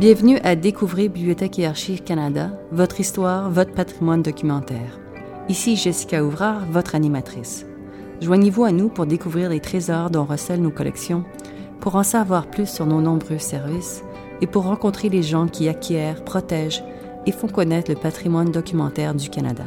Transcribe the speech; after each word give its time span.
Bienvenue 0.00 0.38
à 0.44 0.56
Découvrir 0.56 1.10
Bibliothèque 1.10 1.58
et 1.58 1.66
Archives 1.66 2.02
Canada, 2.02 2.52
votre 2.72 3.00
histoire, 3.00 3.50
votre 3.50 3.74
patrimoine 3.74 4.22
documentaire. 4.22 4.98
Ici 5.50 5.76
Jessica 5.76 6.24
Ouvrard, 6.24 6.64
votre 6.70 6.94
animatrice. 6.94 7.66
Joignez-vous 8.22 8.64
à 8.64 8.72
nous 8.72 8.88
pour 8.88 9.04
découvrir 9.04 9.50
les 9.50 9.60
trésors 9.60 10.08
dont 10.08 10.24
recèlent 10.24 10.62
nos 10.62 10.70
collections, 10.70 11.22
pour 11.80 11.96
en 11.96 12.02
savoir 12.02 12.46
plus 12.46 12.66
sur 12.66 12.86
nos 12.86 13.02
nombreux 13.02 13.36
services 13.36 14.02
et 14.40 14.46
pour 14.46 14.62
rencontrer 14.62 15.10
les 15.10 15.22
gens 15.22 15.48
qui 15.48 15.68
acquièrent, 15.68 16.24
protègent 16.24 16.82
et 17.26 17.32
font 17.32 17.48
connaître 17.48 17.90
le 17.90 17.98
patrimoine 17.98 18.50
documentaire 18.50 19.14
du 19.14 19.28
Canada. 19.28 19.64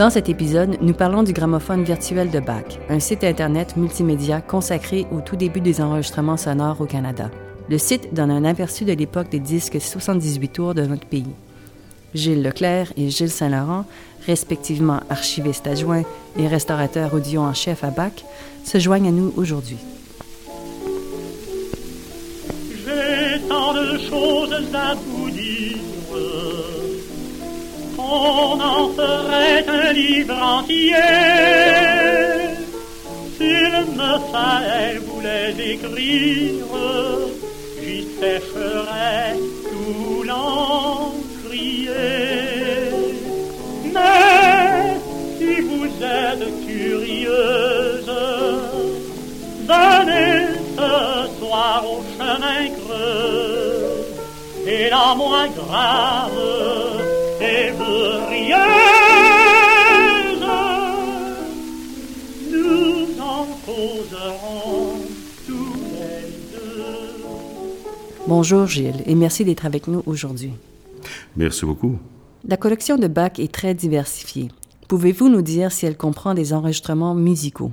Dans 0.00 0.08
cet 0.08 0.30
épisode, 0.30 0.78
nous 0.80 0.94
parlons 0.94 1.22
du 1.22 1.34
gramophone 1.34 1.84
virtuel 1.84 2.30
de 2.30 2.40
Bach, 2.40 2.64
un 2.88 3.00
site 3.00 3.22
Internet 3.22 3.76
multimédia 3.76 4.40
consacré 4.40 5.06
au 5.12 5.20
tout 5.20 5.36
début 5.36 5.60
des 5.60 5.82
enregistrements 5.82 6.38
sonores 6.38 6.80
au 6.80 6.86
Canada. 6.86 7.30
Le 7.68 7.76
site 7.76 8.14
donne 8.14 8.30
un 8.30 8.46
aperçu 8.46 8.86
de 8.86 8.94
l'époque 8.94 9.28
des 9.28 9.40
disques 9.40 9.78
78 9.78 10.48
tours 10.48 10.74
de 10.74 10.86
notre 10.86 11.04
pays. 11.04 11.34
Gilles 12.14 12.42
Leclerc 12.42 12.94
et 12.96 13.10
Gilles 13.10 13.28
Saint-Laurent, 13.28 13.84
respectivement 14.26 15.00
archivistes 15.10 15.66
adjoints 15.66 16.04
et 16.38 16.46
restaurateurs 16.48 17.12
audio 17.12 17.42
en 17.42 17.52
chef 17.52 17.84
à 17.84 17.90
Bach, 17.90 18.24
se 18.64 18.78
joignent 18.78 19.08
à 19.08 19.12
nous 19.12 19.34
aujourd'hui. 19.36 19.76
On 28.10 28.60
en 28.60 28.88
ferait 28.90 29.64
un 29.68 29.92
livre 29.92 30.34
entier. 30.42 30.94
S'il 33.36 33.74
me 34.00 34.12
fallait 34.32 34.98
vous 35.06 35.20
les 35.20 35.72
écrire, 35.74 36.66
j'y 37.80 38.02
sécherais 38.18 39.36
tout 39.70 40.22
l'encrier. 40.24 41.90
Mais 43.94 44.96
si 45.38 45.60
vous 45.60 45.90
êtes 46.02 46.66
curieuse, 46.66 48.12
venez 49.68 50.48
ce 50.76 50.92
soir 51.38 51.84
au 51.86 52.02
chemin 52.16 52.62
creux 52.78 54.00
et 54.66 54.90
la 54.90 55.14
moins 55.14 55.48
grave 55.48 56.49
Bonjour 68.26 68.66
Gilles 68.66 69.02
et 69.06 69.14
merci 69.14 69.44
d'être 69.44 69.66
avec 69.66 69.88
nous 69.88 70.02
aujourd'hui. 70.06 70.52
Merci 71.36 71.66
beaucoup. 71.66 71.98
La 72.46 72.56
collection 72.56 72.96
de 72.96 73.06
Bach 73.06 73.32
est 73.38 73.52
très 73.52 73.74
diversifiée. 73.74 74.48
Pouvez-vous 74.88 75.28
nous 75.28 75.42
dire 75.42 75.72
si 75.72 75.84
elle 75.84 75.96
comprend 75.96 76.32
des 76.32 76.52
enregistrements 76.52 77.14
musicaux? 77.14 77.72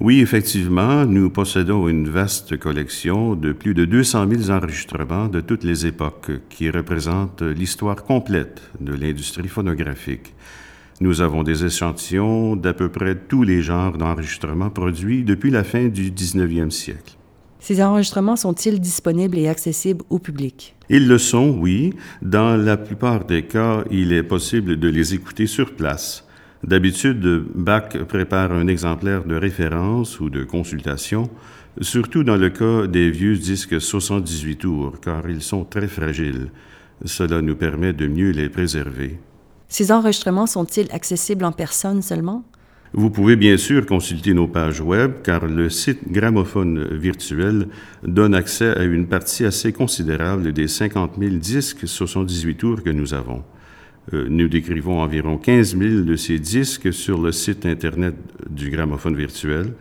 Oui, 0.00 0.20
effectivement, 0.20 1.06
nous 1.06 1.30
possédons 1.30 1.88
une 1.88 2.08
vaste 2.08 2.56
collection 2.58 3.36
de 3.36 3.52
plus 3.52 3.74
de 3.74 3.84
200 3.84 4.26
000 4.28 4.50
enregistrements 4.50 5.28
de 5.28 5.40
toutes 5.40 5.62
les 5.62 5.86
époques 5.86 6.32
qui 6.50 6.68
représentent 6.68 7.42
l'histoire 7.42 8.02
complète 8.02 8.60
de 8.80 8.92
l'industrie 8.92 9.46
phonographique. 9.46 10.34
Nous 11.00 11.20
avons 11.20 11.44
des 11.44 11.64
échantillons 11.64 12.56
d'à 12.56 12.74
peu 12.74 12.88
près 12.88 13.14
tous 13.14 13.44
les 13.44 13.62
genres 13.62 13.96
d'enregistrements 13.96 14.70
produits 14.70 15.22
depuis 15.22 15.50
la 15.50 15.62
fin 15.62 15.86
du 15.86 16.10
19e 16.10 16.70
siècle. 16.70 17.16
Ces 17.60 17.82
enregistrements 17.82 18.36
sont-ils 18.36 18.80
disponibles 18.80 19.38
et 19.38 19.48
accessibles 19.48 20.04
au 20.10 20.18
public? 20.18 20.74
Ils 20.90 21.08
le 21.08 21.18
sont, 21.18 21.56
oui. 21.60 21.94
Dans 22.20 22.56
la 22.56 22.76
plupart 22.76 23.24
des 23.24 23.44
cas, 23.44 23.84
il 23.90 24.12
est 24.12 24.24
possible 24.24 24.76
de 24.76 24.88
les 24.88 25.14
écouter 25.14 25.46
sur 25.46 25.74
place. 25.74 26.23
D'habitude, 26.66 27.44
Bach 27.54 27.90
prépare 28.08 28.50
un 28.52 28.68
exemplaire 28.68 29.24
de 29.24 29.34
référence 29.34 30.18
ou 30.18 30.30
de 30.30 30.44
consultation, 30.44 31.28
surtout 31.82 32.24
dans 32.24 32.38
le 32.38 32.48
cas 32.48 32.86
des 32.86 33.10
vieux 33.10 33.36
disques 33.36 33.78
78 33.78 34.56
tours, 34.56 34.94
car 35.02 35.28
ils 35.28 35.42
sont 35.42 35.64
très 35.64 35.88
fragiles. 35.88 36.48
Cela 37.04 37.42
nous 37.42 37.54
permet 37.54 37.92
de 37.92 38.06
mieux 38.06 38.30
les 38.30 38.48
préserver. 38.48 39.18
Ces 39.68 39.92
enregistrements 39.92 40.46
sont-ils 40.46 40.90
accessibles 40.90 41.44
en 41.44 41.52
personne 41.52 42.00
seulement? 42.00 42.44
Vous 42.94 43.10
pouvez 43.10 43.36
bien 43.36 43.58
sûr 43.58 43.84
consulter 43.84 44.32
nos 44.32 44.48
pages 44.48 44.80
web 44.80 45.16
car 45.22 45.44
le 45.44 45.68
site 45.68 46.10
Gramophone 46.10 46.96
virtuel 46.96 47.68
donne 48.02 48.34
accès 48.34 48.74
à 48.74 48.84
une 48.84 49.06
partie 49.06 49.44
assez 49.44 49.72
considérable 49.72 50.54
des 50.54 50.68
50 50.68 51.16
000 51.18 51.34
disques 51.34 51.86
78 51.86 52.56
tours 52.56 52.82
que 52.82 52.90
nous 52.90 53.12
avons. 53.12 53.42
Euh, 54.12 54.26
nous 54.28 54.48
décrivons 54.48 55.00
environ 55.00 55.38
15 55.38 55.78
000 55.78 56.02
de 56.02 56.16
ces 56.16 56.38
disques 56.38 56.92
sur 56.92 57.20
le 57.20 57.32
site 57.32 57.64
Internet 57.64 58.14
du 58.50 58.70
gramophone 58.70 59.16
virtuel. 59.16 59.72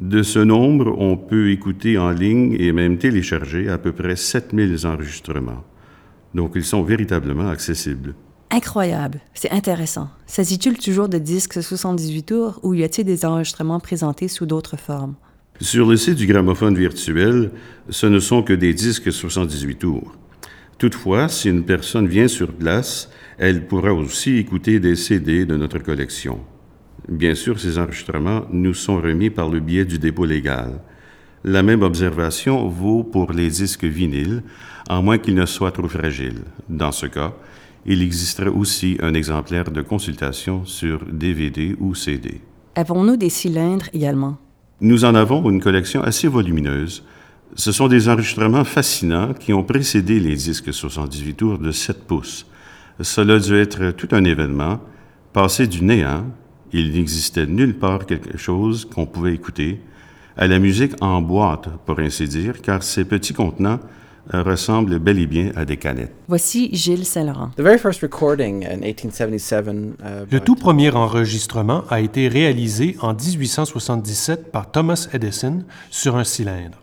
De 0.00 0.22
ce 0.22 0.38
nombre, 0.40 0.94
on 0.98 1.16
peut 1.16 1.50
écouter 1.50 1.96
en 1.96 2.10
ligne 2.10 2.54
et 2.58 2.72
même 2.72 2.98
télécharger 2.98 3.68
à 3.68 3.78
peu 3.78 3.92
près 3.92 4.14
7 4.14 4.52
000 4.54 4.84
enregistrements. 4.84 5.64
Donc, 6.34 6.52
ils 6.54 6.64
sont 6.64 6.82
véritablement 6.82 7.48
accessibles. 7.48 8.14
Incroyable, 8.50 9.20
c'est 9.32 9.50
intéressant. 9.50 10.08
S'agit-il 10.26 10.78
toujours 10.78 11.08
de 11.08 11.18
disques 11.18 11.62
78 11.62 12.22
tours 12.24 12.60
ou 12.62 12.74
y 12.74 12.84
a-t-il 12.84 13.06
des 13.06 13.24
enregistrements 13.24 13.80
présentés 13.80 14.28
sous 14.28 14.44
d'autres 14.44 14.76
formes? 14.76 15.14
Sur 15.60 15.86
le 15.86 15.96
site 15.96 16.16
du 16.16 16.26
gramophone 16.26 16.76
virtuel, 16.76 17.50
ce 17.88 18.06
ne 18.06 18.20
sont 18.20 18.42
que 18.42 18.52
des 18.52 18.74
disques 18.74 19.10
78 19.10 19.76
tours. 19.76 20.12
Toutefois, 20.78 21.28
si 21.28 21.48
une 21.48 21.64
personne 21.64 22.06
vient 22.06 22.28
sur 22.28 22.52
place, 22.52 23.10
elle 23.38 23.66
pourra 23.66 23.92
aussi 23.92 24.36
écouter 24.36 24.80
des 24.80 24.96
CD 24.96 25.44
de 25.44 25.56
notre 25.56 25.78
collection. 25.78 26.40
Bien 27.08 27.34
sûr, 27.34 27.60
ces 27.60 27.78
enregistrements 27.78 28.46
nous 28.50 28.74
sont 28.74 29.00
remis 29.00 29.30
par 29.30 29.48
le 29.48 29.60
biais 29.60 29.84
du 29.84 29.98
dépôt 29.98 30.24
légal. 30.24 30.80
La 31.44 31.62
même 31.62 31.82
observation 31.82 32.68
vaut 32.68 33.04
pour 33.04 33.32
les 33.32 33.48
disques 33.48 33.84
vinyles, 33.84 34.42
en 34.88 35.02
moins 35.02 35.18
qu'ils 35.18 35.34
ne 35.34 35.46
soient 35.46 35.70
trop 35.70 35.88
fragiles. 35.88 36.42
Dans 36.68 36.92
ce 36.92 37.06
cas, 37.06 37.34
il 37.84 38.02
existerait 38.02 38.48
aussi 38.48 38.96
un 39.00 39.14
exemplaire 39.14 39.70
de 39.70 39.82
consultation 39.82 40.64
sur 40.64 41.04
DVD 41.04 41.76
ou 41.78 41.94
CD. 41.94 42.40
Avons-nous 42.74 43.16
des 43.16 43.30
cylindres 43.30 43.86
également? 43.92 44.38
Nous 44.80 45.04
en 45.04 45.14
avons 45.14 45.48
une 45.48 45.60
collection 45.60 46.02
assez 46.02 46.26
volumineuse. 46.26 47.04
Ce 47.54 47.70
sont 47.70 47.86
des 47.86 48.08
enregistrements 48.08 48.64
fascinants 48.64 49.32
qui 49.32 49.52
ont 49.52 49.62
précédé 49.62 50.18
les 50.18 50.34
disques 50.34 50.74
78 50.74 51.34
tours 51.34 51.58
de 51.58 51.70
7 51.70 52.06
pouces. 52.06 52.46
Cela 53.00 53.34
a 53.34 53.38
dû 53.38 53.56
être 53.56 53.90
tout 53.90 54.08
un 54.12 54.24
événement. 54.24 54.80
Passé 55.32 55.66
du 55.66 55.82
néant, 55.84 56.24
il 56.72 56.92
n'existait 56.92 57.46
nulle 57.46 57.78
part 57.78 58.06
quelque 58.06 58.38
chose 58.38 58.84
qu'on 58.84 59.06
pouvait 59.06 59.34
écouter, 59.34 59.80
à 60.36 60.46
la 60.46 60.58
musique 60.58 60.92
en 61.00 61.20
boîte, 61.22 61.68
pour 61.86 61.98
ainsi 61.98 62.26
dire, 62.26 62.60
car 62.60 62.82
ces 62.82 63.04
petits 63.04 63.32
contenants 63.32 63.80
euh, 64.34 64.42
ressemblent 64.42 64.98
bel 64.98 65.18
et 65.18 65.26
bien 65.26 65.52
à 65.56 65.64
des 65.64 65.76
canettes. 65.76 66.12
Voici 66.26 66.68
Gilles 66.72 67.04
Saint-Laurent. 67.04 67.50
Uh, 67.58 67.62
Le 70.30 70.40
tout 70.40 70.56
premier 70.56 70.90
enregistrement 70.90 71.84
a 71.90 72.00
été 72.00 72.28
réalisé 72.28 72.96
en 73.00 73.14
1877 73.14 74.50
par 74.50 74.70
Thomas 74.70 75.08
Edison 75.12 75.64
sur 75.90 76.16
un 76.16 76.24
cylindre. 76.24 76.78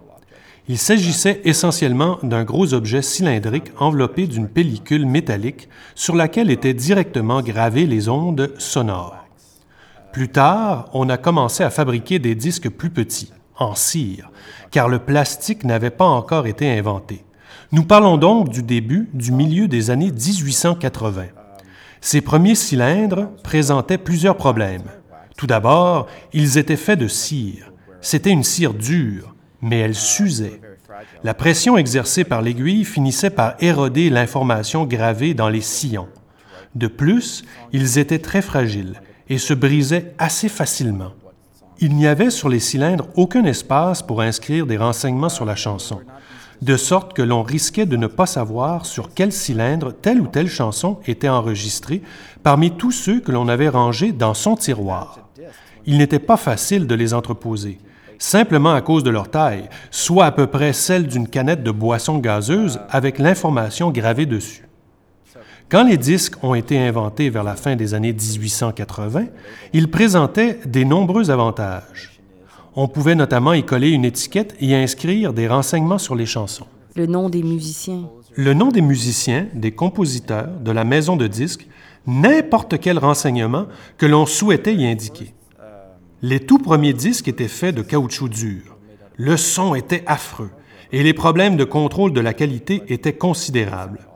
Il 0.69 0.77
s'agissait 0.77 1.41
essentiellement 1.43 2.19
d'un 2.23 2.45
gros 2.45 2.73
objet 2.73 3.01
cylindrique 3.01 3.71
enveloppé 3.79 4.27
d'une 4.27 4.47
pellicule 4.47 5.05
métallique 5.05 5.67
sur 5.93 6.15
laquelle 6.15 6.49
étaient 6.49 6.73
directement 6.73 7.41
gravées 7.41 7.85
les 7.85 8.07
ondes 8.07 8.53
sonores. 8.57 9.25
Plus 10.13 10.29
tard, 10.29 10.89
on 10.93 11.09
a 11.09 11.17
commencé 11.17 11.63
à 11.63 11.69
fabriquer 11.69 12.17
des 12.19 12.35
disques 12.35 12.69
plus 12.69 12.91
petits, 12.91 13.33
en 13.57 13.75
cire, 13.75 14.31
car 14.71 14.87
le 14.87 14.99
plastique 14.99 15.65
n'avait 15.65 15.89
pas 15.89 16.05
encore 16.05 16.47
été 16.47 16.71
inventé. 16.77 17.25
Nous 17.73 17.83
parlons 17.83 18.17
donc 18.17 18.49
du 18.49 18.63
début 18.63 19.09
du 19.13 19.33
milieu 19.33 19.67
des 19.67 19.89
années 19.89 20.11
1880. 20.11 21.25
Ces 21.99 22.21
premiers 22.21 22.55
cylindres 22.55 23.29
présentaient 23.43 23.97
plusieurs 23.97 24.37
problèmes. 24.37 24.91
Tout 25.35 25.47
d'abord, 25.47 26.07
ils 26.31 26.57
étaient 26.57 26.77
faits 26.77 26.99
de 26.99 27.07
cire. 27.07 27.71
C'était 27.99 28.29
une 28.29 28.43
cire 28.43 28.73
dure, 28.73 29.32
mais 29.63 29.79
elle 29.79 29.95
s'usait. 29.95 30.59
La 31.23 31.33
pression 31.33 31.77
exercée 31.77 32.25
par 32.25 32.41
l'aiguille 32.41 32.83
finissait 32.83 33.29
par 33.29 33.55
éroder 33.61 34.09
l'information 34.09 34.83
gravée 34.83 35.33
dans 35.33 35.49
les 35.49 35.61
sillons. 35.61 36.09
De 36.75 36.87
plus, 36.87 37.43
ils 37.71 37.97
étaient 37.97 38.19
très 38.19 38.41
fragiles 38.41 39.01
et 39.29 39.37
se 39.37 39.53
brisaient 39.53 40.13
assez 40.17 40.49
facilement. 40.49 41.13
Il 41.79 41.95
n'y 41.95 42.07
avait 42.07 42.29
sur 42.29 42.49
les 42.49 42.59
cylindres 42.59 43.07
aucun 43.15 43.45
espace 43.45 44.01
pour 44.01 44.21
inscrire 44.21 44.67
des 44.67 44.77
renseignements 44.77 45.29
sur 45.29 45.45
la 45.45 45.55
chanson, 45.55 46.01
de 46.61 46.77
sorte 46.77 47.13
que 47.13 47.21
l'on 47.21 47.41
risquait 47.41 47.85
de 47.85 47.97
ne 47.97 48.07
pas 48.07 48.25
savoir 48.25 48.85
sur 48.85 49.13
quel 49.13 49.31
cylindre 49.31 49.93
telle 49.93 50.19
ou 50.19 50.27
telle 50.27 50.49
chanson 50.49 50.99
était 51.07 51.29
enregistrée 51.29 52.01
parmi 52.43 52.71
tous 52.71 52.91
ceux 52.91 53.21
que 53.21 53.31
l'on 53.31 53.47
avait 53.47 53.69
rangés 53.69 54.11
dans 54.11 54.33
son 54.33 54.55
tiroir. 54.55 55.19
Il 55.85 55.97
n'était 55.97 56.19
pas 56.19 56.37
facile 56.37 56.85
de 56.85 56.95
les 56.95 57.13
entreposer, 57.13 57.79
simplement 58.17 58.73
à 58.73 58.81
cause 58.81 59.03
de 59.03 59.09
leur 59.09 59.29
taille, 59.29 59.69
soit 59.91 60.25
à 60.25 60.31
peu 60.31 60.47
près 60.47 60.73
celle 60.73 61.07
d'une 61.07 61.27
canette 61.27 61.63
de 61.63 61.71
boisson 61.71 62.17
gazeuse 62.17 62.79
avec 62.89 63.19
l'information 63.19 63.91
gravée 63.91 64.25
dessus. 64.25 64.67
Quand 65.69 65.83
les 65.83 65.97
disques 65.97 66.35
ont 66.43 66.53
été 66.53 66.77
inventés 66.77 67.29
vers 67.29 67.43
la 67.43 67.55
fin 67.55 67.75
des 67.75 67.93
années 67.93 68.13
1880, 68.13 69.25
ils 69.73 69.89
présentaient 69.89 70.59
des 70.65 70.85
nombreux 70.85 71.31
avantages. 71.31 72.19
On 72.75 72.87
pouvait 72.87 73.15
notamment 73.15 73.53
y 73.53 73.63
coller 73.63 73.89
une 73.89 74.05
étiquette 74.05 74.55
et 74.59 74.67
y 74.67 74.75
inscrire 74.75 75.33
des 75.33 75.47
renseignements 75.47 75.97
sur 75.97 76.15
les 76.15 76.25
chansons. 76.25 76.67
Le 76.95 77.07
nom 77.07 77.29
des 77.29 77.41
musiciens. 77.41 78.09
Le 78.35 78.53
nom 78.53 78.69
des 78.69 78.81
musiciens, 78.81 79.47
des 79.53 79.71
compositeurs, 79.71 80.49
de 80.59 80.71
la 80.71 80.83
maison 80.83 81.15
de 81.15 81.27
disques, 81.27 81.67
n'importe 82.05 82.79
quel 82.79 82.99
renseignement 82.99 83.65
que 83.97 84.05
l'on 84.05 84.25
souhaitait 84.25 84.75
y 84.75 84.85
indiquer. 84.85 85.33
Les 86.25 86.39
tout 86.39 86.57
premiers 86.57 86.93
disques 86.93 87.27
étaient 87.27 87.49
faits 87.49 87.75
de 87.75 87.81
caoutchouc 87.81 88.29
dur. 88.29 88.77
Le 89.17 89.35
son 89.35 89.75
était 89.75 90.05
affreux 90.07 90.51
et 90.93 91.03
les 91.03 91.13
problèmes 91.13 91.57
de 91.57 91.65
contrôle 91.65 92.13
de 92.13 92.21
la 92.21 92.33
qualité 92.33 92.81
étaient 92.87 93.17
considérables. 93.17 94.07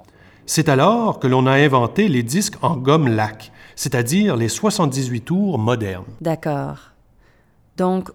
C'est 0.45 0.69
alors 0.69 1.19
que 1.19 1.27
l'on 1.27 1.45
a 1.47 1.51
inventé 1.51 2.07
les 2.07 2.23
disques 2.23 2.55
en 2.61 2.77
gomme 2.77 3.09
lac, 3.09 3.51
c'est-à-dire 3.75 4.37
les 4.37 4.47
78 4.47 5.19
tours 5.19 5.59
modernes. 5.59 6.05
D'accord. 6.21 6.77
Donc, 7.75 8.09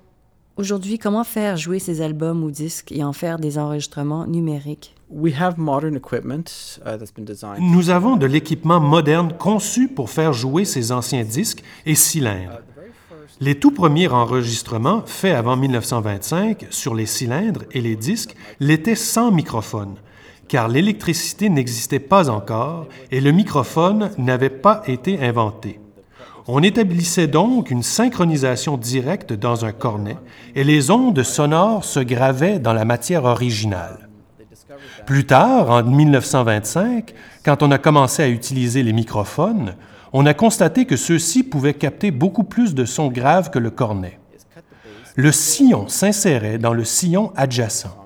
aujourd'hui, 0.57 0.99
comment 0.99 1.23
faire 1.23 1.59
jouer 1.59 1.79
ces 1.79 2.01
albums 2.01 2.43
ou 2.45 2.51
disques 2.51 2.93
et 2.93 3.05
en 3.05 3.13
faire 3.13 3.39
des 3.39 3.59
enregistrements 3.59 4.27
numériques? 4.27 4.95
We 5.11 5.39
have 5.39 5.59
modern 5.59 5.97
equipment 5.97 6.81
uh, 6.87 6.97
that's 6.97 7.13
been 7.13 7.27
designed. 7.27 7.61
Nous 7.61 7.91
avons 7.91 8.17
de 8.17 8.25
l'équipement 8.25 8.81
moderne 8.81 9.35
conçu 9.39 9.89
pour 9.89 10.09
faire 10.09 10.33
jouer 10.33 10.65
ces 10.65 10.93
anciens 10.93 11.25
disques 11.25 11.63
et 11.85 11.95
cylindres. 11.95 12.63
Les 13.43 13.57
tout 13.57 13.73
premiers 13.73 14.07
enregistrements 14.07 15.03
faits 15.05 15.35
avant 15.35 15.57
1925 15.57 16.67
sur 16.71 16.95
les 16.95 17.07
cylindres 17.07 17.65
et 17.73 17.81
les 17.81 17.97
disques 17.97 18.37
l'étaient 18.61 18.95
sans 18.95 19.33
microphone, 19.33 19.97
car 20.47 20.69
l'électricité 20.69 21.49
n'existait 21.49 21.99
pas 21.99 22.31
encore 22.31 22.87
et 23.11 23.21
le 23.21 23.33
microphone 23.33 24.11
n'avait 24.17 24.49
pas 24.49 24.85
été 24.87 25.21
inventé. 25.21 25.81
On 26.47 26.63
établissait 26.63 27.27
donc 27.27 27.73
une 27.73 27.83
synchronisation 27.83 28.77
directe 28.77 29.33
dans 29.33 29.65
un 29.65 29.73
cornet 29.73 30.19
et 30.55 30.63
les 30.63 30.93
ondes 30.93 31.25
sonores 31.25 31.85
se 31.85 31.99
gravaient 31.99 32.61
dans 32.61 32.75
la 32.75 32.85
matière 32.85 33.25
originale. 33.25 34.09
Plus 35.05 35.27
tard, 35.27 35.69
en 35.69 35.83
1925, 35.83 37.13
quand 37.45 37.65
on 37.65 37.73
a 37.73 37.79
commencé 37.79 38.23
à 38.23 38.29
utiliser 38.29 38.85
les 38.85 38.93
microphones, 38.93 39.75
on 40.13 40.27
a 40.27 40.35
constaté 40.35 40.85
que 40.85 40.97
ceux-ci 40.97 41.43
pouvaient 41.43 41.75
capter 41.75 42.11
beaucoup 42.11 42.45
plus 42.45 42.75
de 42.75 42.85
sons 42.85 43.09
graves 43.09 43.51
que 43.51 43.59
le 43.59 43.71
cornet. 43.71 44.19
Le 45.17 45.33
sillon 45.33 45.89
s'insérait 45.89 46.59
dans 46.59 46.73
le 46.73 46.85
sillon 46.85 47.33
adjacent. 47.37 47.97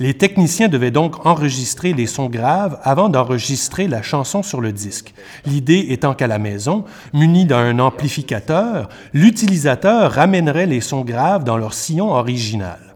Les 0.00 0.14
techniciens 0.14 0.68
devaient 0.68 0.90
donc 0.90 1.24
enregistrer 1.24 1.92
les 1.92 2.06
sons 2.06 2.28
graves 2.28 2.80
avant 2.82 3.08
d'enregistrer 3.08 3.86
la 3.86 4.02
chanson 4.02 4.42
sur 4.42 4.60
le 4.60 4.72
disque. 4.72 5.14
L'idée 5.46 5.86
étant 5.90 6.14
qu'à 6.14 6.26
la 6.26 6.40
maison, 6.40 6.84
muni 7.12 7.44
d'un 7.44 7.78
amplificateur, 7.78 8.88
l'utilisateur 9.12 10.10
ramènerait 10.10 10.66
les 10.66 10.80
sons 10.80 11.02
graves 11.02 11.44
dans 11.44 11.56
leur 11.56 11.74
sillon 11.74 12.10
original. 12.12 12.93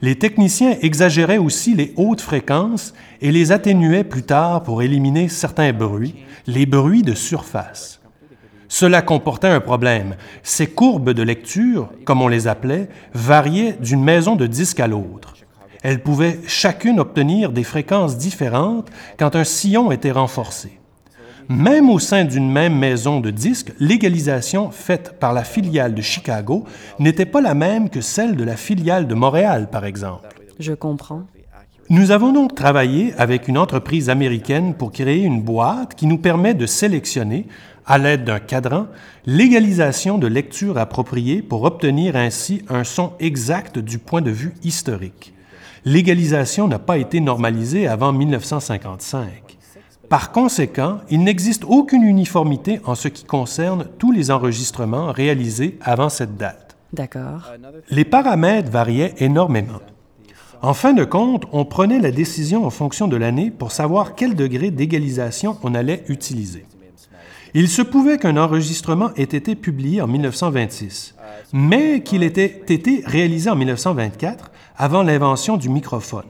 Les 0.00 0.16
techniciens 0.16 0.76
exagéraient 0.80 1.38
aussi 1.38 1.74
les 1.74 1.92
hautes 1.96 2.20
fréquences 2.20 2.94
et 3.20 3.32
les 3.32 3.50
atténuaient 3.50 4.04
plus 4.04 4.22
tard 4.22 4.62
pour 4.62 4.82
éliminer 4.82 5.28
certains 5.28 5.72
bruits, 5.72 6.14
les 6.46 6.66
bruits 6.66 7.02
de 7.02 7.14
surface. 7.14 8.00
Cela 8.68 9.02
comportait 9.02 9.48
un 9.48 9.60
problème. 9.60 10.14
Ces 10.42 10.68
courbes 10.68 11.10
de 11.10 11.22
lecture, 11.22 11.90
comme 12.04 12.22
on 12.22 12.28
les 12.28 12.46
appelait, 12.46 12.88
variaient 13.12 13.76
d'une 13.80 14.04
maison 14.04 14.36
de 14.36 14.46
disque 14.46 14.78
à 14.78 14.86
l'autre. 14.86 15.34
Elles 15.82 16.02
pouvaient 16.02 16.40
chacune 16.46 17.00
obtenir 17.00 17.50
des 17.50 17.64
fréquences 17.64 18.18
différentes 18.18 18.90
quand 19.18 19.34
un 19.36 19.44
sillon 19.44 19.90
était 19.90 20.12
renforcé. 20.12 20.78
Même 21.48 21.88
au 21.88 21.98
sein 21.98 22.26
d'une 22.26 22.52
même 22.52 22.78
maison 22.78 23.20
de 23.20 23.30
disques, 23.30 23.72
l'égalisation 23.80 24.70
faite 24.70 25.14
par 25.18 25.32
la 25.32 25.44
filiale 25.44 25.94
de 25.94 26.02
Chicago 26.02 26.64
n'était 26.98 27.24
pas 27.24 27.40
la 27.40 27.54
même 27.54 27.88
que 27.88 28.02
celle 28.02 28.36
de 28.36 28.44
la 28.44 28.56
filiale 28.56 29.06
de 29.06 29.14
Montréal, 29.14 29.68
par 29.70 29.86
exemple. 29.86 30.28
Je 30.58 30.74
comprends. 30.74 31.22
Nous 31.88 32.10
avons 32.10 32.32
donc 32.32 32.54
travaillé 32.54 33.14
avec 33.16 33.48
une 33.48 33.56
entreprise 33.56 34.10
américaine 34.10 34.74
pour 34.74 34.92
créer 34.92 35.22
une 35.22 35.40
boîte 35.40 35.94
qui 35.94 36.06
nous 36.06 36.18
permet 36.18 36.52
de 36.52 36.66
sélectionner, 36.66 37.46
à 37.86 37.96
l'aide 37.96 38.24
d'un 38.24 38.40
cadran, 38.40 38.86
l'égalisation 39.24 40.18
de 40.18 40.26
lecture 40.26 40.76
appropriée 40.76 41.40
pour 41.40 41.62
obtenir 41.62 42.14
ainsi 42.16 42.62
un 42.68 42.84
son 42.84 43.12
exact 43.20 43.78
du 43.78 43.98
point 43.98 44.20
de 44.20 44.30
vue 44.30 44.52
historique. 44.62 45.32
L'égalisation 45.86 46.68
n'a 46.68 46.78
pas 46.78 46.98
été 46.98 47.20
normalisée 47.20 47.88
avant 47.88 48.12
1955. 48.12 49.47
Par 50.08 50.32
conséquent, 50.32 50.98
il 51.10 51.22
n'existe 51.22 51.64
aucune 51.64 52.02
uniformité 52.02 52.80
en 52.84 52.94
ce 52.94 53.08
qui 53.08 53.24
concerne 53.24 53.86
tous 53.98 54.10
les 54.10 54.30
enregistrements 54.30 55.12
réalisés 55.12 55.78
avant 55.82 56.08
cette 56.08 56.36
date. 56.36 56.76
D'accord. 56.92 57.52
Les 57.90 58.06
paramètres 58.06 58.70
variaient 58.70 59.14
énormément. 59.18 59.80
En 60.62 60.72
fin 60.72 60.94
de 60.94 61.04
compte, 61.04 61.44
on 61.52 61.64
prenait 61.64 62.00
la 62.00 62.10
décision 62.10 62.64
en 62.64 62.70
fonction 62.70 63.06
de 63.06 63.16
l'année 63.16 63.50
pour 63.50 63.70
savoir 63.70 64.14
quel 64.14 64.34
degré 64.34 64.70
d'égalisation 64.70 65.58
on 65.62 65.74
allait 65.74 66.04
utiliser. 66.08 66.64
Il 67.54 67.68
se 67.68 67.82
pouvait 67.82 68.18
qu'un 68.18 68.36
enregistrement 68.36 69.10
ait 69.16 69.22
été 69.22 69.54
publié 69.54 70.00
en 70.00 70.06
1926, 70.06 71.14
mais 71.52 72.02
qu'il 72.02 72.22
ait 72.22 72.26
été 72.26 73.02
réalisé 73.06 73.50
en 73.50 73.56
1924 73.56 74.50
avant 74.76 75.02
l'invention 75.02 75.56
du 75.56 75.68
microphone, 75.68 76.26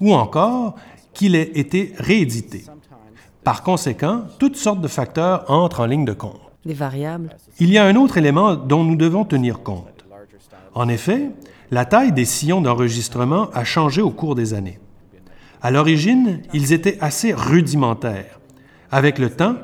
ou 0.00 0.14
encore 0.14 0.76
qu'il 1.12 1.34
ait 1.34 1.50
été 1.54 1.92
réédité. 1.98 2.64
Par 3.46 3.62
conséquent, 3.62 4.24
toutes 4.40 4.56
sortes 4.56 4.80
de 4.80 4.88
facteurs 4.88 5.48
entrent 5.48 5.78
en 5.78 5.86
ligne 5.86 6.04
de 6.04 6.12
compte. 6.12 6.40
Des 6.64 6.74
variables. 6.74 7.36
Il 7.60 7.70
y 7.70 7.78
a 7.78 7.84
un 7.84 7.94
autre 7.94 8.18
élément 8.18 8.56
dont 8.56 8.82
nous 8.82 8.96
devons 8.96 9.24
tenir 9.24 9.62
compte. 9.62 10.04
En 10.74 10.88
effet, 10.88 11.30
la 11.70 11.84
taille 11.84 12.10
des 12.10 12.24
sillons 12.24 12.60
d'enregistrement 12.60 13.48
a 13.52 13.62
changé 13.62 14.02
au 14.02 14.10
cours 14.10 14.34
des 14.34 14.52
années. 14.52 14.80
À 15.62 15.70
l'origine, 15.70 16.42
ils 16.54 16.72
étaient 16.72 16.98
assez 17.00 17.32
rudimentaires. 17.32 18.40
Avec 18.90 19.16
le 19.16 19.30
temps, 19.30 19.54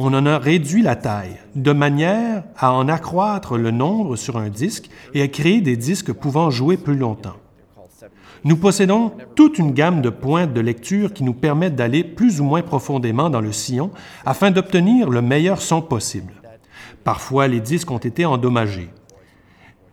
on 0.00 0.12
en 0.14 0.26
a 0.26 0.36
réduit 0.36 0.82
la 0.82 0.96
taille, 0.96 1.38
de 1.54 1.72
manière 1.72 2.42
à 2.56 2.72
en 2.72 2.88
accroître 2.88 3.56
le 3.56 3.70
nombre 3.70 4.16
sur 4.16 4.36
un 4.36 4.48
disque 4.48 4.90
et 5.14 5.22
à 5.22 5.28
créer 5.28 5.60
des 5.60 5.76
disques 5.76 6.12
pouvant 6.12 6.50
jouer 6.50 6.76
plus 6.76 6.96
longtemps. 6.96 7.36
Nous 8.44 8.56
possédons 8.56 9.12
toute 9.34 9.58
une 9.58 9.72
gamme 9.72 10.00
de 10.00 10.10
pointes 10.10 10.52
de 10.52 10.60
lecture 10.60 11.12
qui 11.12 11.24
nous 11.24 11.34
permettent 11.34 11.76
d'aller 11.76 12.04
plus 12.04 12.40
ou 12.40 12.44
moins 12.44 12.62
profondément 12.62 13.30
dans 13.30 13.40
le 13.40 13.52
sillon 13.52 13.90
afin 14.24 14.50
d'obtenir 14.50 15.10
le 15.10 15.22
meilleur 15.22 15.60
son 15.60 15.82
possible. 15.82 16.34
Parfois, 17.04 17.48
les 17.48 17.60
disques 17.60 17.90
ont 17.90 17.98
été 17.98 18.24
endommagés. 18.24 18.90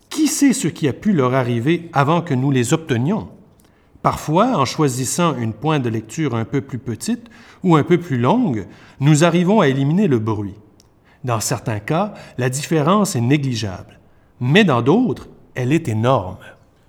Qui 0.09 0.27
sait 0.27 0.53
ce 0.53 0.67
qui 0.67 0.87
a 0.87 0.93
pu 0.93 1.13
leur 1.13 1.33
arriver 1.33 1.89
avant 1.93 2.21
que 2.21 2.33
nous 2.33 2.51
les 2.51 2.73
obtenions? 2.73 3.29
Parfois, 4.01 4.57
en 4.57 4.65
choisissant 4.65 5.35
une 5.35 5.53
pointe 5.53 5.81
de 5.81 5.89
lecture 5.89 6.35
un 6.35 6.45
peu 6.45 6.61
plus 6.61 6.77
petite 6.77 7.27
ou 7.63 7.75
un 7.75 7.83
peu 7.83 7.97
plus 7.97 8.19
longue, 8.19 8.67
nous 8.99 9.23
arrivons 9.23 9.61
à 9.61 9.67
éliminer 9.67 10.07
le 10.07 10.19
bruit. 10.19 10.53
Dans 11.23 11.39
certains 11.39 11.79
cas, 11.79 12.13
la 12.37 12.49
différence 12.49 13.15
est 13.15 13.21
négligeable, 13.21 13.99
mais 14.39 14.63
dans 14.63 14.83
d'autres, 14.83 15.27
elle 15.55 15.73
est 15.73 15.87
énorme. 15.87 16.37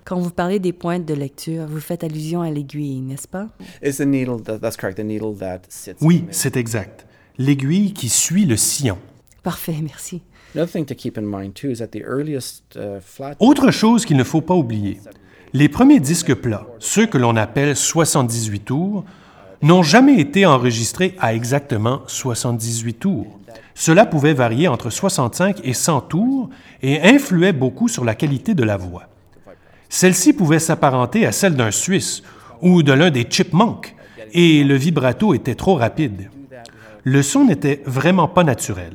Quand 0.07 0.19
vous 0.19 0.29
parlez 0.29 0.59
des 0.59 0.71
pointes 0.71 1.05
de 1.05 1.13
lecture, 1.13 1.65
vous 1.67 1.81
faites 1.81 2.01
allusion 2.01 2.41
à 2.41 2.49
l'aiguille, 2.49 3.01
n'est-ce 3.01 3.27
pas? 3.27 3.49
It's 3.83 3.97
the 3.97 4.05
needle 4.05 4.41
that, 4.41 4.59
that's 4.59 4.77
correct, 4.77 4.95
the 4.95 5.03
needle 5.03 5.35
that 5.39 5.63
sits. 5.67 5.95
Oui, 5.99 6.23
c'est 6.31 6.55
exact. 6.55 7.05
L'aiguille 7.37 7.91
qui 7.91 8.07
suit 8.07 8.45
le 8.45 8.55
sillon. 8.55 8.97
Parfait, 9.43 9.75
merci. 9.81 10.21
Another 10.55 10.71
thing 10.71 10.85
to 10.85 10.95
keep 10.95 11.17
in 11.17 11.23
mind 11.23 11.55
too 11.55 11.71
is 11.71 11.79
that 11.79 11.87
the 11.87 12.03
earliest 12.05 12.63
uh, 12.77 13.01
flat 13.01 13.35
Autre 13.39 13.69
chose 13.69 14.05
qu'il 14.05 14.15
ne 14.15 14.23
faut 14.23 14.39
pas 14.39 14.53
oublier, 14.53 15.01
les 15.51 15.67
premiers 15.67 15.99
disques 15.99 16.35
plats, 16.35 16.65
ceux 16.79 17.05
que 17.05 17.17
l'on 17.17 17.35
appelle 17.35 17.75
78 17.75 18.61
tours, 18.61 19.03
n'ont 19.61 19.83
jamais 19.83 20.21
été 20.21 20.45
enregistrés 20.45 21.15
à 21.19 21.33
exactement 21.33 22.03
78 22.07 22.93
tours. 22.93 23.37
Cela 23.75 24.05
pouvait 24.05 24.33
varier 24.33 24.69
entre 24.69 24.89
65 24.89 25.59
et 25.65 25.73
100 25.73 25.99
tours 25.99 26.49
et 26.81 27.01
influait 27.01 27.51
beaucoup 27.51 27.89
sur 27.89 28.05
la 28.05 28.15
qualité 28.15 28.55
de 28.55 28.63
la 28.63 28.77
voix. 28.77 29.09
Celle-ci 29.89 30.33
pouvait 30.33 30.59
s'apparenter 30.59 31.25
à 31.25 31.31
celle 31.31 31.55
d'un 31.55 31.71
Suisse 31.71 32.23
ou 32.61 32.83
de 32.83 32.93
l'un 32.93 33.09
des 33.09 33.25
Chipmunks, 33.29 33.95
et 34.33 34.63
le 34.63 34.75
vibrato 34.75 35.33
était 35.33 35.55
trop 35.55 35.75
rapide. 35.75 36.29
Le 37.03 37.21
son 37.21 37.45
n'était 37.45 37.81
vraiment 37.85 38.27
pas 38.27 38.43
naturel. 38.43 38.93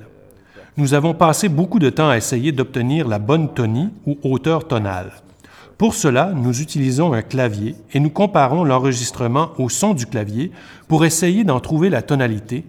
Nous 0.76 0.94
avons 0.94 1.14
passé 1.14 1.48
beaucoup 1.48 1.78
de 1.78 1.90
temps 1.90 2.08
à 2.08 2.16
essayer 2.16 2.52
d'obtenir 2.52 3.08
la 3.08 3.18
bonne 3.18 3.52
tonie 3.52 3.90
ou 4.06 4.18
hauteur 4.22 4.66
tonale. 4.66 5.12
Pour 5.78 5.94
cela, 5.94 6.32
nous 6.34 6.60
utilisons 6.60 7.12
un 7.12 7.22
clavier 7.22 7.74
et 7.92 8.00
nous 8.00 8.10
comparons 8.10 8.64
l'enregistrement 8.64 9.50
au 9.58 9.68
son 9.68 9.94
du 9.94 10.06
clavier 10.06 10.52
pour 10.88 11.04
essayer 11.04 11.44
d'en 11.44 11.60
trouver 11.60 11.90
la 11.90 12.02
tonalité, 12.02 12.64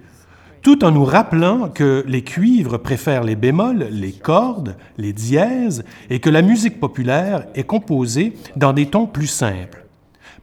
tout 0.63 0.85
en 0.85 0.91
nous 0.91 1.03
rappelant 1.03 1.67
que 1.67 2.05
les 2.07 2.23
cuivres 2.23 2.79
préfèrent 2.79 3.25
les 3.25 3.35
bémols, 3.35 3.87
les 3.91 4.13
cordes, 4.13 4.77
les 4.97 5.11
dièses, 5.11 5.83
et 6.09 6.19
que 6.19 6.29
la 6.29 6.41
musique 6.41 6.79
populaire 6.79 7.45
est 7.53 7.65
composée 7.65 8.33
dans 8.55 8.71
des 8.71 8.85
tons 8.85 9.05
plus 9.05 9.27
simples. 9.27 9.85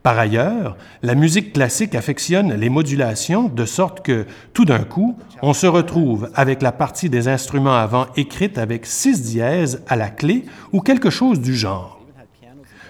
Par 0.03 0.19
ailleurs, 0.19 0.77
la 1.03 1.15
musique 1.15 1.55
classique 1.55 1.95
affectionne 1.95 2.55
les 2.55 2.69
modulations 2.69 3.49
de 3.49 3.65
sorte 3.65 4.03
que, 4.03 4.27
tout 4.53 4.67
d'un 4.67 4.85
coup, 4.85 5.17
on 5.43 5.55
se 5.55 5.67
retrouve 5.67 6.31
avec 6.35 6.61
la 6.63 6.73
partie 6.73 7.11
des 7.11 7.29
instruments 7.29 7.77
avant 7.77 8.07
écrite 8.17 8.59
avec 8.59 8.87
six 8.87 9.23
dièses 9.23 9.83
à 9.89 9.97
la 9.97 10.09
clé 10.09 10.45
ou 10.73 10.81
quelque 10.81 11.11
chose 11.11 11.41
du 11.41 11.55
genre. 11.55 12.01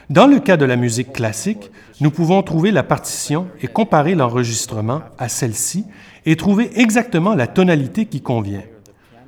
Dans 0.09 0.27
le 0.27 0.41
cas 0.41 0.57
de 0.57 0.65
la 0.65 0.75
musique 0.75 1.13
classique, 1.13 1.71
nous 2.01 2.11
pouvons 2.11 2.43
trouver 2.43 2.73
la 2.73 2.83
partition 2.83 3.47
et 3.61 3.69
comparer 3.69 4.17
l'enregistrement 4.17 5.03
à 5.19 5.29
celle-ci 5.29 5.85
et 6.27 6.37
trouver 6.37 6.71
exactement 6.79 7.35
la 7.35 7.47
tonalité 7.47 8.07
qui 8.07 8.21
convient. 8.21 8.63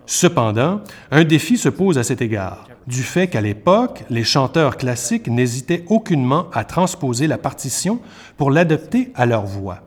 Cependant, 0.06 0.80
un 1.10 1.24
défi 1.24 1.56
se 1.56 1.68
pose 1.68 1.98
à 1.98 2.02
cet 2.02 2.22
égard 2.22 2.66
du 2.86 3.02
fait 3.02 3.28
qu'à 3.28 3.40
l'époque, 3.40 4.04
les 4.10 4.24
chanteurs 4.24 4.76
classiques 4.76 5.28
n'hésitaient 5.28 5.84
aucunement 5.88 6.46
à 6.52 6.64
transposer 6.64 7.26
la 7.26 7.38
partition 7.38 8.00
pour 8.36 8.50
l'adapter 8.50 9.12
à 9.14 9.26
leur 9.26 9.44
voix. 9.44 9.80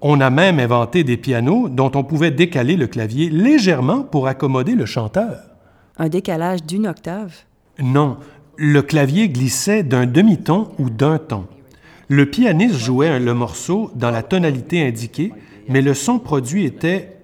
On 0.00 0.20
a 0.20 0.30
même 0.30 0.60
inventé 0.60 1.02
des 1.02 1.16
pianos 1.16 1.68
dont 1.68 1.90
on 1.94 2.04
pouvait 2.04 2.30
décaler 2.30 2.76
le 2.76 2.86
clavier 2.86 3.30
légèrement 3.30 4.02
pour 4.02 4.28
accommoder 4.28 4.74
le 4.74 4.86
chanteur. 4.86 5.40
Un 5.98 6.08
décalage 6.08 6.62
d'une 6.62 6.86
octave? 6.86 7.34
Non, 7.80 8.18
le 8.56 8.82
clavier 8.82 9.28
glissait 9.28 9.82
d'un 9.82 10.06
demi-ton 10.06 10.68
ou 10.78 10.88
d'un 10.88 11.18
ton. 11.18 11.46
Le 12.06 12.26
pianiste 12.26 12.76
jouait 12.76 13.18
le 13.18 13.34
morceau 13.34 13.90
dans 13.96 14.10
la 14.10 14.22
tonalité 14.22 14.86
indiquée, 14.86 15.32
mais 15.68 15.82
le 15.82 15.94
son 15.94 16.18
produit 16.18 16.64
était 16.64 17.16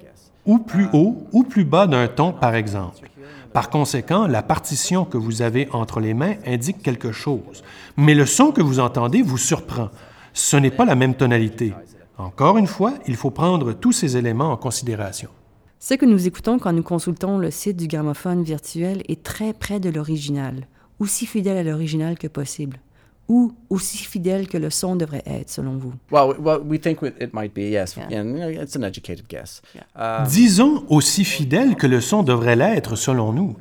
ou 0.47 0.59
plus 0.59 0.89
haut 0.93 1.27
ou 1.33 1.43
plus 1.43 1.65
bas 1.65 1.87
d'un 1.87 2.09
ton, 2.09 2.33
par 2.33 2.55
exemple. 2.55 3.09
Par 3.53 3.71
conséquent, 3.71 4.27
la 4.27 4.43
partition 4.43 5.05
que 5.05 5.17
vous 5.17 5.43
avez 5.43 5.69
entre 5.73 6.01
les 6.01 6.13
mains 6.13 6.35
indique 6.47 6.83
quelque 6.83 7.13
chose, 7.13 7.63
mais 7.97 8.15
le 8.15 8.27
son 8.27 8.53
que 8.53 8.61
vous 8.63 8.81
entendez 8.81 9.23
vous 9.23 9.39
surprend. 9.39 9.91
Ce 10.33 10.57
n'est 10.57 10.71
pas 10.71 10.85
la 10.85 10.97
même 10.97 11.15
tonalité. 11.15 11.73
Encore 12.19 12.59
une 12.59 12.67
fois, 12.67 12.95
il 13.07 13.17
faut 13.17 13.31
prendre 13.31 13.73
tous 13.73 13.93
ces 13.93 14.17
éléments 14.17 14.51
en 14.51 14.57
considération. 14.57 15.31
Ce 15.79 15.95
que 15.95 16.07
nous 16.07 16.27
écoutons 16.27 16.59
quand 16.59 16.73
nous 16.73 16.83
consultons 16.83 17.39
le 17.39 17.51
site 17.51 17.77
du 17.77 17.87
gramophone 17.87 18.43
virtuel 18.43 19.03
est 19.09 19.23
très 19.23 19.53
près 19.53 19.81
de 19.81 19.91
l'original, 19.91 20.67
aussi 20.99 21.27
fidèle 21.27 21.59
à 21.59 21.63
l'original 21.63 22.19
que 22.19 22.27
possible 22.27 22.79
ou 23.29 23.53
aussi 23.71 23.99
fidèle 23.99 24.49
que 24.49 24.59
le 24.59 24.71
son 24.71 24.97
devrait 24.97 25.23
être, 25.27 25.51
selon 25.51 25.77
vous? 25.77 25.93
Well, 26.11 26.37
well 26.39 26.59
we 26.65 26.81
think 26.81 26.99
it 27.03 27.33
might 27.33 27.55
be, 27.55 27.71
yes. 27.71 27.97
Yeah. 27.97 28.23
Yeah, 28.23 28.63
it's 28.63 28.77
an 28.77 28.83
educated 28.83 29.27
guess. 29.29 29.63
Um, 29.97 30.27
Disons 30.29 30.85
aussi 30.89 31.25
fidèle 31.25 31.77
que 31.77 31.87
le 31.87 32.01
son 32.01 32.23
devrait 32.23 32.57
l'être, 32.57 32.97
selon 32.97 33.33
nous. 33.33 33.57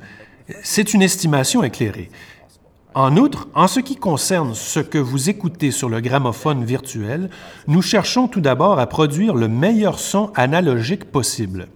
C'est 0.62 0.92
une 0.92 1.02
estimation 1.02 1.62
éclairée. 1.62 2.10
En 2.94 3.16
outre, 3.16 3.48
en 3.54 3.66
ce 3.66 3.80
qui 3.80 3.96
concerne 3.96 4.54
ce 4.54 4.78
que 4.78 4.98
vous 4.98 5.28
écoutez 5.28 5.72
sur 5.72 5.88
le 5.88 6.00
gramophone 6.00 6.64
virtuel, 6.64 7.28
nous 7.66 7.82
cherchons 7.82 8.28
tout 8.28 8.40
d'abord 8.40 8.78
à 8.78 8.86
produire 8.86 9.34
le 9.34 9.48
meilleur 9.48 9.98
son 9.98 10.30
analogique 10.36 11.04
possible. 11.04 11.66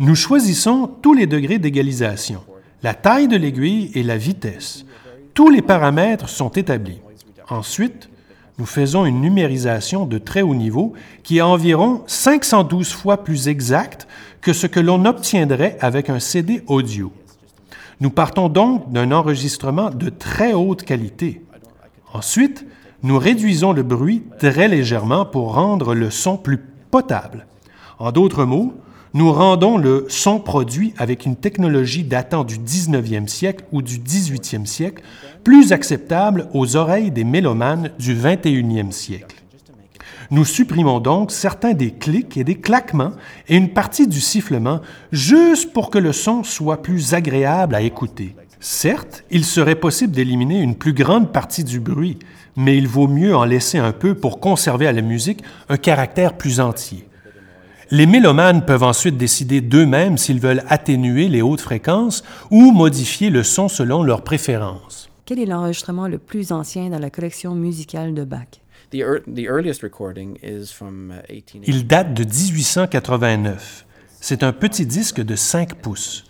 Nous 0.00 0.16
choisissons 0.16 0.90
tous 1.00 1.14
les 1.14 1.26
degrés 1.28 1.60
d'égalisation, 1.60 2.42
la 2.82 2.92
taille 2.92 3.28
de 3.28 3.36
l'aiguille 3.36 3.92
et 3.94 4.02
la 4.02 4.16
vitesse. 4.16 4.84
Tous 5.34 5.48
les 5.48 5.62
paramètres 5.62 6.28
sont 6.28 6.50
établis. 6.50 7.00
Ensuite, 7.48 8.10
nous 8.58 8.66
faisons 8.66 9.06
une 9.06 9.22
numérisation 9.22 10.04
de 10.04 10.18
très 10.18 10.42
haut 10.42 10.54
niveau 10.54 10.92
qui 11.22 11.38
est 11.38 11.42
environ 11.42 12.02
512 12.06 12.92
fois 12.92 13.24
plus 13.24 13.48
exacte 13.48 14.06
que 14.42 14.52
ce 14.52 14.66
que 14.66 14.80
l'on 14.80 15.06
obtiendrait 15.06 15.78
avec 15.80 16.10
un 16.10 16.20
CD 16.20 16.62
audio. 16.66 17.12
Nous 18.00 18.10
partons 18.10 18.48
donc 18.48 18.92
d'un 18.92 19.10
enregistrement 19.10 19.88
de 19.88 20.10
très 20.10 20.52
haute 20.52 20.82
qualité. 20.82 21.42
Ensuite, 22.12 22.66
nous 23.02 23.18
réduisons 23.18 23.72
le 23.72 23.82
bruit 23.82 24.24
très 24.38 24.68
légèrement 24.68 25.24
pour 25.24 25.54
rendre 25.54 25.94
le 25.94 26.10
son 26.10 26.36
plus 26.36 26.58
potable. 26.90 27.46
En 27.98 28.12
d'autres 28.12 28.44
mots, 28.44 28.74
nous 29.14 29.30
rendons 29.30 29.76
le 29.76 30.06
son 30.08 30.38
produit 30.38 30.94
avec 30.96 31.26
une 31.26 31.36
technologie 31.36 32.02
datant 32.02 32.44
du 32.44 32.58
19e 32.58 33.28
siècle 33.28 33.64
ou 33.70 33.82
du 33.82 33.98
18e 33.98 34.64
siècle 34.64 35.02
plus 35.44 35.72
acceptable 35.72 36.48
aux 36.54 36.76
oreilles 36.76 37.10
des 37.10 37.24
mélomanes 37.24 37.90
du 37.98 38.14
21e 38.14 38.90
siècle. 38.90 39.36
Nous 40.30 40.46
supprimons 40.46 40.98
donc 40.98 41.30
certains 41.30 41.74
des 41.74 41.90
clics 41.90 42.38
et 42.38 42.44
des 42.44 42.54
claquements 42.54 43.12
et 43.48 43.56
une 43.56 43.74
partie 43.74 44.08
du 44.08 44.20
sifflement 44.20 44.80
juste 45.10 45.74
pour 45.74 45.90
que 45.90 45.98
le 45.98 46.12
son 46.12 46.42
soit 46.42 46.80
plus 46.80 47.12
agréable 47.12 47.74
à 47.74 47.82
écouter. 47.82 48.34
Certes, 48.58 49.24
il 49.30 49.44
serait 49.44 49.74
possible 49.74 50.14
d'éliminer 50.14 50.60
une 50.60 50.76
plus 50.76 50.94
grande 50.94 51.32
partie 51.32 51.64
du 51.64 51.80
bruit, 51.80 52.18
mais 52.56 52.78
il 52.78 52.88
vaut 52.88 53.08
mieux 53.08 53.36
en 53.36 53.44
laisser 53.44 53.76
un 53.76 53.92
peu 53.92 54.14
pour 54.14 54.40
conserver 54.40 54.86
à 54.86 54.92
la 54.92 55.02
musique 55.02 55.42
un 55.68 55.76
caractère 55.76 56.38
plus 56.38 56.60
entier. 56.60 57.06
Les 57.92 58.06
mélomanes 58.06 58.64
peuvent 58.64 58.84
ensuite 58.84 59.18
décider 59.18 59.60
d'eux-mêmes 59.60 60.16
s'ils 60.16 60.40
veulent 60.40 60.62
atténuer 60.70 61.28
les 61.28 61.42
hautes 61.42 61.60
fréquences 61.60 62.24
ou 62.50 62.72
modifier 62.72 63.28
le 63.28 63.42
son 63.42 63.68
selon 63.68 64.02
leurs 64.02 64.24
préférences. 64.24 65.10
Quel 65.26 65.38
est 65.38 65.44
l'enregistrement 65.44 66.08
le 66.08 66.16
plus 66.16 66.52
ancien 66.52 66.88
dans 66.88 66.98
la 66.98 67.10
collection 67.10 67.54
musicale 67.54 68.14
de 68.14 68.24
Bach? 68.24 68.46
Uh, 68.94 69.20
Il 71.66 71.86
date 71.86 72.14
de 72.14 72.24
1889. 72.24 73.84
C'est 74.22 74.42
un 74.42 74.54
petit 74.54 74.86
disque 74.86 75.20
de 75.20 75.36
5 75.36 75.74
pouces. 75.74 76.24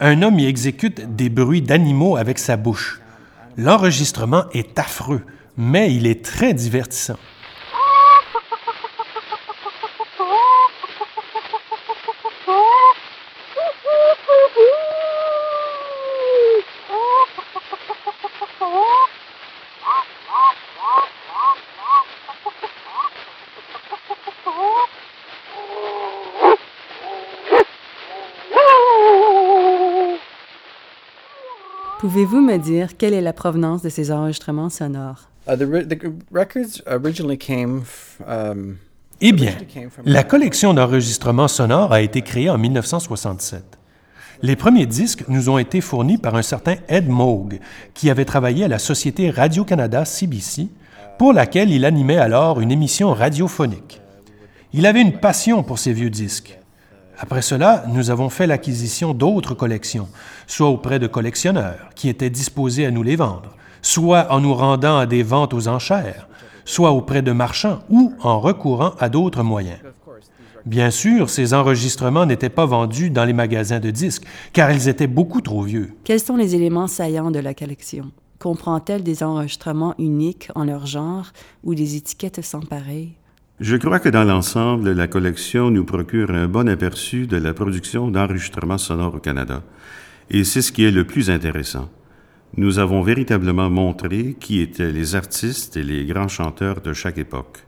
Un 0.00 0.22
homme 0.22 0.38
y 0.38 0.46
exécute 0.46 1.14
des 1.14 1.28
bruits 1.28 1.60
d'animaux 1.60 2.16
avec 2.16 2.38
sa 2.38 2.56
bouche. 2.56 3.02
L'enregistrement 3.58 4.44
est 4.54 4.78
affreux, 4.78 5.20
mais 5.58 5.94
il 5.94 6.06
est 6.06 6.24
très 6.24 6.54
divertissant. 6.54 7.18
Pouvez-vous 32.16 32.40
me 32.40 32.56
dire 32.56 32.96
quelle 32.96 33.12
est 33.12 33.20
la 33.20 33.34
provenance 33.34 33.82
de 33.82 33.90
ces 33.90 34.10
enregistrements 34.10 34.70
sonores? 34.70 35.28
eh 39.20 39.32
bien, 39.32 39.52
la 40.06 40.24
collection 40.24 40.72
d'enregistrements 40.72 41.46
sonores 41.46 41.92
a 41.92 42.00
été 42.00 42.22
créée 42.22 42.48
en 42.48 42.56
1967. 42.56 43.62
Les 44.40 44.56
premiers 44.56 44.86
disques 44.86 45.24
nous 45.28 45.50
ont 45.50 45.58
été 45.58 45.82
fournis 45.82 46.16
par 46.16 46.36
un 46.36 46.40
certain 46.40 46.76
Ed 46.88 47.06
Moog, 47.06 47.60
qui 47.92 48.08
avait 48.08 48.24
travaillé 48.24 48.64
à 48.64 48.68
la 48.68 48.78
Société 48.78 49.28
Radio-Canada 49.28 50.06
CBC, 50.06 50.68
pour 51.18 51.34
laquelle 51.34 51.70
il 51.70 51.84
animait 51.84 52.16
alors 52.16 52.62
une 52.62 52.72
émission 52.72 53.12
radiophonique. 53.12 54.00
Il 54.72 54.86
avait 54.86 55.02
une 55.02 55.18
passion 55.18 55.62
pour 55.62 55.78
ces 55.78 55.92
vieux 55.92 56.08
disques. 56.08 56.58
Après 57.18 57.42
cela, 57.42 57.84
nous 57.88 58.10
avons 58.10 58.28
fait 58.28 58.46
l'acquisition 58.46 59.14
d'autres 59.14 59.54
collections, 59.54 60.08
soit 60.46 60.68
auprès 60.68 60.98
de 60.98 61.06
collectionneurs 61.06 61.88
qui 61.94 62.08
étaient 62.08 62.30
disposés 62.30 62.84
à 62.84 62.90
nous 62.90 63.02
les 63.02 63.16
vendre, 63.16 63.54
soit 63.80 64.30
en 64.30 64.40
nous 64.40 64.54
rendant 64.54 64.98
à 64.98 65.06
des 65.06 65.22
ventes 65.22 65.54
aux 65.54 65.68
enchères, 65.68 66.28
soit 66.66 66.90
auprès 66.90 67.22
de 67.22 67.32
marchands 67.32 67.78
ou 67.88 68.12
en 68.22 68.38
recourant 68.38 68.92
à 68.98 69.08
d'autres 69.08 69.42
moyens. 69.42 69.78
Bien 70.66 70.90
sûr, 70.90 71.30
ces 71.30 71.54
enregistrements 71.54 72.26
n'étaient 72.26 72.48
pas 72.48 72.66
vendus 72.66 73.08
dans 73.08 73.24
les 73.24 73.32
magasins 73.32 73.78
de 73.80 73.90
disques, 73.90 74.24
car 74.52 74.72
ils 74.72 74.88
étaient 74.88 75.06
beaucoup 75.06 75.40
trop 75.40 75.62
vieux. 75.62 75.94
Quels 76.04 76.20
sont 76.20 76.36
les 76.36 76.54
éléments 76.54 76.88
saillants 76.88 77.30
de 77.30 77.38
la 77.38 77.54
collection? 77.54 78.10
Comprend-elle 78.40 79.04
des 79.04 79.22
enregistrements 79.22 79.94
uniques 79.98 80.50
en 80.54 80.64
leur 80.64 80.86
genre 80.86 81.26
ou 81.64 81.74
des 81.74 81.96
étiquettes 81.96 82.42
sans 82.42 82.60
pareil? 82.60 83.12
Je 83.58 83.76
crois 83.76 84.00
que 84.00 84.10
dans 84.10 84.24
l'ensemble, 84.24 84.92
la 84.92 85.08
collection 85.08 85.70
nous 85.70 85.86
procure 85.86 86.30
un 86.30 86.46
bon 86.46 86.68
aperçu 86.68 87.26
de 87.26 87.38
la 87.38 87.54
production 87.54 88.10
d'enregistrements 88.10 88.76
sonores 88.76 89.14
au 89.14 89.18
Canada. 89.18 89.62
Et 90.28 90.44
c'est 90.44 90.60
ce 90.60 90.72
qui 90.72 90.84
est 90.84 90.90
le 90.90 91.06
plus 91.06 91.30
intéressant. 91.30 91.88
Nous 92.58 92.78
avons 92.78 93.00
véritablement 93.00 93.70
montré 93.70 94.36
qui 94.38 94.60
étaient 94.60 94.92
les 94.92 95.14
artistes 95.14 95.78
et 95.78 95.82
les 95.82 96.04
grands 96.04 96.28
chanteurs 96.28 96.82
de 96.82 96.92
chaque 96.92 97.16
époque. 97.16 97.64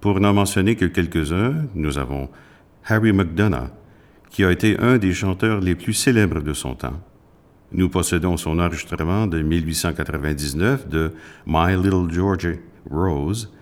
Pour 0.00 0.18
n'en 0.18 0.32
mentionner 0.32 0.76
que 0.76 0.86
quelques-uns, 0.86 1.66
nous 1.74 1.98
avons 1.98 2.30
Harry 2.86 3.12
McDonough, 3.12 3.68
qui 4.30 4.44
a 4.44 4.50
été 4.50 4.78
un 4.80 4.96
des 4.96 5.12
chanteurs 5.12 5.60
les 5.60 5.74
plus 5.74 5.92
célèbres 5.92 6.40
de 6.40 6.54
son 6.54 6.74
temps. 6.74 7.02
Nous 7.72 7.90
possédons 7.90 8.38
son 8.38 8.58
enregistrement 8.58 9.26
de 9.26 9.42
1899 9.42 10.88
de 10.88 11.12
My 11.46 11.76
Little 11.76 12.10
Georgie 12.10 12.60
Rose, 12.90 13.52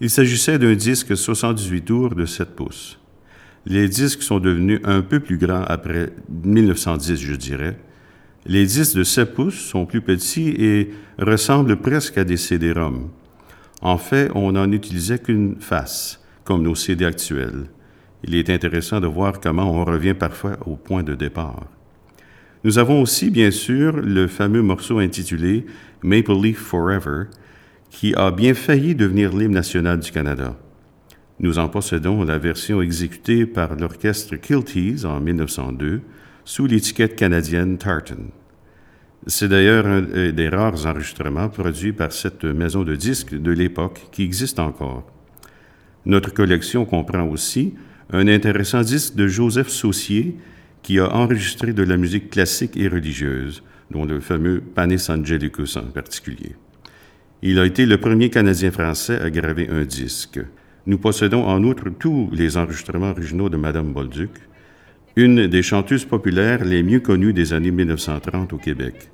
il 0.00 0.10
s'agissait 0.10 0.58
d'un 0.58 0.74
disque 0.74 1.16
78 1.16 1.84
tours 1.84 2.14
de 2.14 2.24
7 2.24 2.54
pouces. 2.54 2.98
Les 3.66 3.88
disques 3.88 4.22
sont 4.22 4.38
devenus 4.38 4.80
un 4.84 5.02
peu 5.02 5.20
plus 5.20 5.38
grands 5.38 5.64
après 5.64 6.10
1910, 6.28 7.16
je 7.16 7.34
dirais. 7.34 7.78
Les 8.46 8.64
disques 8.64 8.96
de 8.96 9.02
7 9.02 9.34
pouces 9.34 9.58
sont 9.58 9.86
plus 9.86 10.00
petits 10.00 10.48
et 10.50 10.90
ressemblent 11.18 11.76
presque 11.76 12.16
à 12.16 12.24
des 12.24 12.36
CD-ROM. 12.36 13.10
En 13.82 13.98
fait, 13.98 14.30
on 14.34 14.52
n'en 14.52 14.70
utilisait 14.70 15.18
qu'une 15.18 15.56
face, 15.60 16.20
comme 16.44 16.62
nos 16.62 16.74
CD 16.74 17.04
actuels. 17.04 17.66
Il 18.24 18.34
est 18.34 18.50
intéressant 18.50 19.00
de 19.00 19.06
voir 19.06 19.40
comment 19.40 19.70
on 19.70 19.84
revient 19.84 20.14
parfois 20.14 20.56
au 20.66 20.76
point 20.76 21.02
de 21.02 21.14
départ. 21.14 21.66
Nous 22.64 22.78
avons 22.78 23.02
aussi, 23.02 23.30
bien 23.30 23.50
sûr, 23.50 23.96
le 23.96 24.26
fameux 24.26 24.62
morceau 24.62 24.98
intitulé 24.98 25.66
Maple 26.02 26.40
Leaf 26.40 26.58
Forever, 26.58 27.24
qui 27.90 28.14
a 28.14 28.30
bien 28.30 28.54
failli 28.54 28.94
devenir 28.94 29.36
l'hymne 29.36 29.54
national 29.54 30.00
du 30.00 30.10
Canada. 30.10 30.56
Nous 31.40 31.58
en 31.58 31.68
possédons 31.68 32.24
la 32.24 32.38
version 32.38 32.82
exécutée 32.82 33.46
par 33.46 33.76
l'orchestre 33.76 34.36
Kilties 34.36 35.04
en 35.04 35.20
1902 35.20 36.00
sous 36.44 36.66
l'étiquette 36.66 37.16
canadienne 37.16 37.78
Tartan. 37.78 38.32
C'est 39.26 39.48
d'ailleurs 39.48 39.86
un 39.86 40.02
des 40.32 40.48
rares 40.48 40.86
enregistrements 40.86 41.48
produits 41.48 41.92
par 41.92 42.12
cette 42.12 42.44
maison 42.44 42.82
de 42.82 42.94
disques 42.94 43.34
de 43.34 43.50
l'époque 43.52 44.08
qui 44.10 44.22
existe 44.22 44.58
encore. 44.58 45.06
Notre 46.06 46.32
collection 46.32 46.84
comprend 46.84 47.24
aussi 47.24 47.74
un 48.10 48.26
intéressant 48.28 48.80
disque 48.80 49.14
de 49.14 49.28
Joseph 49.28 49.68
Saucier 49.68 50.36
qui 50.82 50.98
a 50.98 51.12
enregistré 51.14 51.72
de 51.72 51.82
la 51.82 51.96
musique 51.96 52.30
classique 52.30 52.76
et 52.76 52.88
religieuse, 52.88 53.62
dont 53.90 54.06
le 54.06 54.20
fameux 54.20 54.60
Panis 54.60 55.10
Angelicus 55.10 55.76
en 55.76 55.82
particulier. 55.82 56.56
Il 57.40 57.60
a 57.60 57.66
été 57.66 57.86
le 57.86 57.98
premier 57.98 58.30
Canadien 58.30 58.72
français 58.72 59.20
à 59.20 59.30
graver 59.30 59.68
un 59.70 59.84
disque. 59.84 60.40
Nous 60.86 60.98
possédons 60.98 61.44
en 61.44 61.62
outre 61.62 61.88
tous 61.88 62.28
les 62.32 62.56
enregistrements 62.56 63.10
originaux 63.10 63.48
de 63.48 63.56
Madame 63.56 63.92
Bolduc, 63.92 64.30
une 65.14 65.46
des 65.46 65.62
chanteuses 65.62 66.04
populaires 66.04 66.64
les 66.64 66.82
mieux 66.82 66.98
connues 66.98 67.32
des 67.32 67.52
années 67.52 67.70
1930 67.70 68.54
au 68.54 68.56
Québec. 68.56 69.08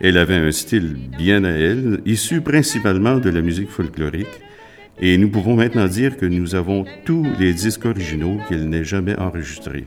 Elle 0.00 0.18
avait 0.18 0.34
un 0.34 0.50
style 0.50 0.96
bien 1.16 1.44
à 1.44 1.50
elle, 1.50 2.00
issu 2.04 2.40
principalement 2.40 3.18
de 3.18 3.30
la 3.30 3.42
musique 3.42 3.70
folklorique, 3.70 4.42
et 5.00 5.16
nous 5.16 5.28
pouvons 5.28 5.54
maintenant 5.54 5.86
dire 5.86 6.16
que 6.16 6.26
nous 6.26 6.56
avons 6.56 6.84
tous 7.04 7.24
les 7.38 7.52
disques 7.52 7.84
originaux 7.84 8.38
qu'elle 8.48 8.68
n'ait 8.68 8.84
jamais 8.84 9.16
enregistrés. 9.20 9.86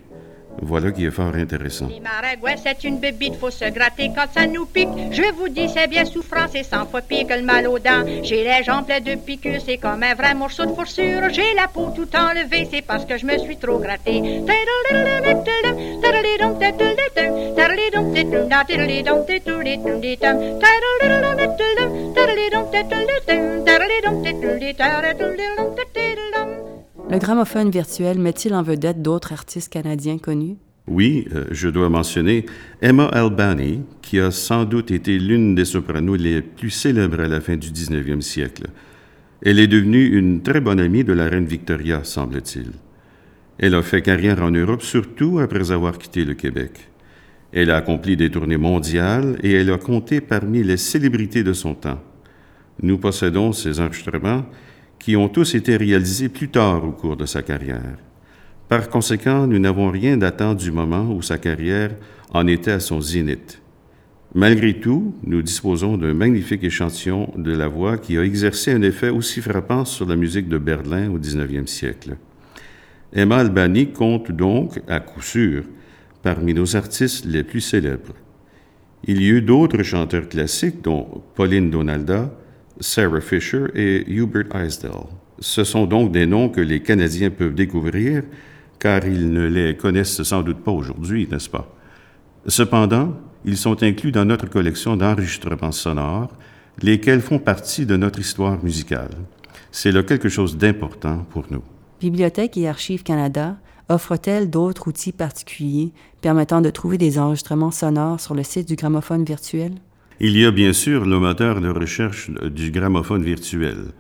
Voilà 0.62 0.92
qui 0.92 1.06
est 1.06 1.12
fort 1.12 1.36
intéressant. 1.36 1.90
Maragouet, 2.02 2.56
c'est 2.62 2.84
une 2.84 2.98
bébite, 2.98 3.36
faut 3.36 3.50
se 3.50 3.70
gratter 3.70 4.12
quand 4.16 4.28
ça 4.34 4.46
nous 4.46 4.66
pique. 4.66 4.90
Je 5.12 5.32
vous 5.34 5.48
dis, 5.48 5.70
c'est 5.70 5.88
bien 5.88 6.06
souffrant, 6.06 6.48
c'est 6.52 6.64
cent 6.64 6.86
fois 6.86 7.02
pire 7.02 7.28
que 7.28 7.34
le 7.34 7.44
mal 7.44 7.68
aux 7.68 7.80
dents. 7.80 8.04
J'ai 8.24 8.44
les 8.44 8.64
jambes 8.64 8.86
pleines 8.86 9.04
de 9.04 9.16
piqûres, 9.16 9.62
c'est 9.66 9.78
comme 9.78 10.04
un 10.04 10.16
vrai 10.16 10.34
morceau 10.34 10.66
de 10.66 10.74
fourrure. 10.74 11.30
J'ai 11.32 11.54
la 11.56 11.68
peau 11.68 11.92
tout 11.96 12.10
enlevée, 12.16 12.68
c'est 12.72 12.82
parce 12.82 13.06
que 13.06 13.18
je 13.18 13.26
me 13.26 13.38
suis 13.38 13.58
trop 13.58 13.80
gratté. 13.80 14.22
Le 27.12 27.18
gramophone 27.18 27.72
virtuel 27.72 28.20
met-il 28.20 28.54
en 28.54 28.62
vedette 28.62 29.02
d'autres 29.02 29.34
artistes 29.34 29.74
canadiens 29.74 30.20
connus? 30.20 30.58
Oui, 30.88 31.28
euh, 31.34 31.46
je 31.50 31.68
dois 31.68 31.90
mentionner 31.90 32.46
Emma 32.84 33.06
Albany, 33.06 33.82
qui 34.04 34.20
a 34.20 34.30
sans 34.30 34.64
doute 34.64 34.92
été 34.92 35.18
l'une 35.18 35.56
des 35.56 35.66
sopranos 35.66 36.18
les 36.18 36.44
plus 36.44 36.70
célèbres 36.70 37.22
à 37.22 37.28
la 37.28 37.42
fin 37.42 37.56
du 37.56 37.70
19e 37.72 38.22
siècle. 38.22 38.68
Elle 39.44 39.58
est 39.58 39.66
devenue 39.66 40.06
une 40.06 40.44
très 40.44 40.62
bonne 40.62 40.80
amie 40.80 41.04
de 41.04 41.14
la 41.14 41.26
reine 41.26 41.48
Victoria, 41.48 42.04
semble-t-il. 42.04 42.74
Elle 43.58 43.74
a 43.74 43.82
fait 43.82 44.04
carrière 44.04 44.44
en 44.44 44.52
Europe, 44.52 44.84
surtout 44.84 45.40
après 45.40 45.72
avoir 45.72 45.98
quitté 45.98 46.26
le 46.26 46.36
Québec. 46.36 46.92
Elle 47.52 47.72
a 47.72 47.78
accompli 47.78 48.18
des 48.18 48.30
tournées 48.30 48.58
mondiales 48.58 49.40
et 49.42 49.54
elle 49.54 49.72
a 49.72 49.80
compté 49.80 50.22
parmi 50.22 50.62
les 50.62 50.78
célébrités 50.78 51.44
de 51.44 51.54
son 51.54 51.74
temps. 51.74 52.04
Nous 52.84 53.00
possédons 53.00 53.52
ces 53.52 53.80
enregistrements 53.80 54.46
qui 55.00 55.16
ont 55.16 55.30
tous 55.30 55.56
été 55.56 55.78
réalisés 55.78 56.30
plus 56.30 56.50
tard 56.50 56.84
au 56.84 56.92
cours 56.92 57.18
de 57.18 57.26
sa 57.26 57.42
carrière. 57.42 57.98
Par 58.68 58.90
conséquent, 58.90 59.48
nous 59.48 59.58
n'avons 59.58 59.90
rien 59.90 60.18
datant 60.18 60.54
du 60.54 60.72
moment 60.72 61.12
où 61.12 61.22
sa 61.22 61.38
carrière 61.38 61.96
en 62.32 62.46
était 62.46 62.72
à 62.72 62.80
son 62.80 63.02
zénith. 63.02 63.62
Malgré 64.36 64.76
tout, 64.76 65.16
nous 65.24 65.42
disposons 65.42 65.98
d'un 65.98 66.14
magnifique 66.14 66.64
échantillon 66.64 67.34
de 67.36 67.52
la 67.52 67.68
voix 67.68 67.98
qui 67.98 68.16
a 68.16 68.24
exercé 68.24 68.72
un 68.72 68.84
effet 68.84 69.10
aussi 69.10 69.42
frappant 69.42 69.86
sur 69.86 70.06
la 70.06 70.16
musique 70.16 70.48
de 70.48 70.60
Berlin 70.60 71.10
au 71.10 71.18
19e 71.18 71.66
siècle. 71.66 72.16
Emma 73.12 73.38
Albany 73.38 73.92
compte 73.92 74.32
donc, 74.32 74.80
à 74.88 75.00
coup 75.00 75.24
sûr, 75.24 75.64
parmi 76.22 76.54
nos 76.54 76.76
artistes 76.76 77.26
les 77.26 77.44
plus 77.44 77.62
célèbres. 77.62 78.14
Il 79.06 79.22
y 79.22 79.30
eut 79.30 79.42
d'autres 79.42 79.82
chanteurs 79.82 80.30
classiques, 80.30 80.84
dont 80.84 81.24
Pauline 81.34 81.72
Donalda, 81.72 82.32
Sarah 82.80 83.22
Fisher 83.22 83.66
et 83.76 84.10
Hubert 84.12 84.56
Eisdale. 84.56 85.08
Ce 85.40 85.64
sont 85.64 85.86
donc 85.86 86.12
des 86.12 86.26
noms 86.26 86.50
que 86.50 86.62
les 86.62 86.82
Canadiens 86.82 87.30
peuvent 87.30 87.56
découvrir, 87.56 88.24
car 88.78 89.06
ils 89.06 89.32
ne 89.32 89.46
les 89.48 89.76
connaissent 89.76 90.24
sans 90.24 90.42
doute 90.42 90.64
pas 90.64 90.72
aujourd'hui, 90.72 91.28
n'est-ce 91.30 91.50
pas? 91.50 91.74
Cependant, 92.48 93.14
ils 93.46 93.58
sont 93.58 93.84
inclus 93.84 94.12
dans 94.12 94.26
notre 94.26 94.50
collection 94.50 94.96
d'enregistrements 94.96 95.72
sonores, 95.72 96.32
lesquels 96.82 97.22
font 97.22 97.40
partie 97.40 97.86
de 97.86 97.98
notre 97.98 98.20
histoire 98.20 98.64
musicale. 98.64 99.12
C'est 99.72 99.92
là 99.92 100.04
quelque 100.04 100.30
chose 100.30 100.58
d'important 100.58 101.26
pour 101.30 101.46
nous. 101.50 101.64
Bibliothèque 102.00 102.58
et 102.58 102.68
Archives 102.68 103.04
Canada 103.04 103.58
offre-t-elle 103.90 104.50
d'autres 104.50 104.88
outils 104.88 105.12
particuliers 105.12 105.92
permettant 106.22 106.62
de 106.62 106.70
trouver 106.70 106.98
des 106.98 107.20
enregistrements 107.20 107.72
sonores 107.72 108.20
sur 108.20 108.36
le 108.36 108.44
site 108.44 108.68
du 108.68 108.76
gramophone 108.76 109.26
virtuel? 109.26 109.74
Il 110.22 110.38
y 110.38 110.44
a 110.44 110.52
bien 110.52 110.74
sûr 110.74 111.06
le 111.06 111.18
moteur 111.18 111.62
de 111.62 111.70
recherche 111.70 112.30
du 112.30 112.72
gramophone 112.72 113.24
virtuel. 113.24 113.94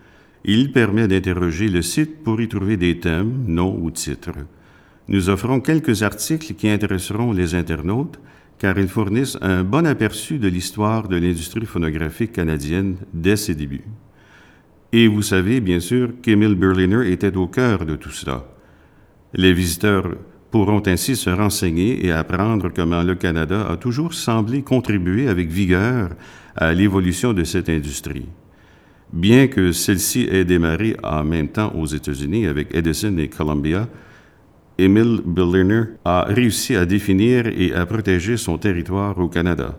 Il 0.43 0.73
permet 0.73 1.07
d'interroger 1.07 1.69
le 1.69 1.81
site 1.81 2.25
pour 2.25 2.41
y 2.41 2.49
trouver 2.49 2.75
des 2.75 2.99
thèmes, 2.99 3.45
noms 3.47 3.79
ou 3.81 3.89
titres. 3.89 4.35
Nous 5.07 5.29
offrons 5.29 5.61
quelques 5.61 6.03
articles 6.03 6.55
qui 6.55 6.67
intéresseront 6.67 7.31
les 7.31 7.55
internautes 7.55 8.19
car 8.57 8.77
ils 8.77 8.89
fournissent 8.89 9.37
un 9.39 9.63
bon 9.63 9.87
aperçu 9.87 10.39
de 10.39 10.49
l'histoire 10.49 11.07
de 11.07 11.15
l'industrie 11.15 11.65
phonographique 11.65 12.33
canadienne 12.33 12.97
dès 13.13 13.37
ses 13.37 13.55
débuts. 13.55 13.85
Et 14.91 15.07
vous 15.07 15.21
savez, 15.21 15.61
bien 15.61 15.79
sûr, 15.79 16.09
qu'Emile 16.21 16.55
Berliner 16.55 17.09
était 17.09 17.37
au 17.37 17.47
cœur 17.47 17.85
de 17.85 17.95
tout 17.95 18.11
cela. 18.11 18.45
Les 19.33 19.53
visiteurs 19.53 20.15
pourront 20.51 20.81
ainsi 20.85 21.15
se 21.15 21.29
renseigner 21.29 22.05
et 22.05 22.11
apprendre 22.11 22.69
comment 22.73 23.03
le 23.03 23.15
Canada 23.15 23.67
a 23.69 23.77
toujours 23.77 24.13
semblé 24.13 24.61
contribuer 24.61 25.27
avec 25.27 25.49
vigueur 25.49 26.09
à 26.55 26.73
l'évolution 26.73 27.33
de 27.33 27.43
cette 27.43 27.69
industrie. 27.69 28.27
Bien 29.13 29.47
que 29.47 29.71
celle-ci 29.71 30.27
ait 30.31 30.45
démarré 30.45 30.95
en 31.03 31.23
même 31.23 31.47
temps 31.47 31.73
aux 31.75 31.85
États-Unis 31.85 32.47
avec 32.47 32.75
Edison 32.75 33.17
et 33.17 33.27
Columbia, 33.27 33.87
Emile 34.77 35.21
Berliner 35.25 35.83
a 36.05 36.23
réussi 36.23 36.75
à 36.75 36.85
définir 36.85 37.47
et 37.47 37.73
à 37.73 37.85
protéger 37.85 38.37
son 38.37 38.57
territoire 38.57 39.17
au 39.17 39.27
Canada. 39.27 39.77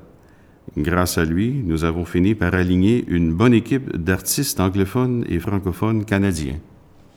Grâce 0.77 1.17
à 1.19 1.25
lui, 1.25 1.63
nous 1.65 1.85
avons 1.85 2.05
fini 2.05 2.35
par 2.35 2.55
aligner 2.55 3.05
une 3.09 3.33
bonne 3.33 3.55
équipe 3.55 3.97
d'artistes 3.97 4.61
anglophones 4.61 5.25
et 5.29 5.39
francophones 5.39 6.05
canadiens. 6.05 6.59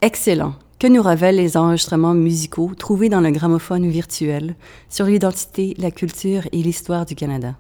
Excellent. 0.01 0.55
Que 0.83 0.89
nous 0.89 1.01
révèlent 1.01 1.37
les 1.37 1.55
enregistrements 1.55 2.13
musicaux 2.13 2.73
trouvés 2.77 3.07
dans 3.07 3.21
le 3.21 3.31
gramophone 3.31 3.87
virtuel 3.87 4.55
sur 4.89 5.05
l'identité, 5.05 5.75
la 5.77 5.91
culture 5.91 6.41
et 6.51 6.57
l'histoire 6.57 7.05
du 7.05 7.15
Canada? 7.15 7.55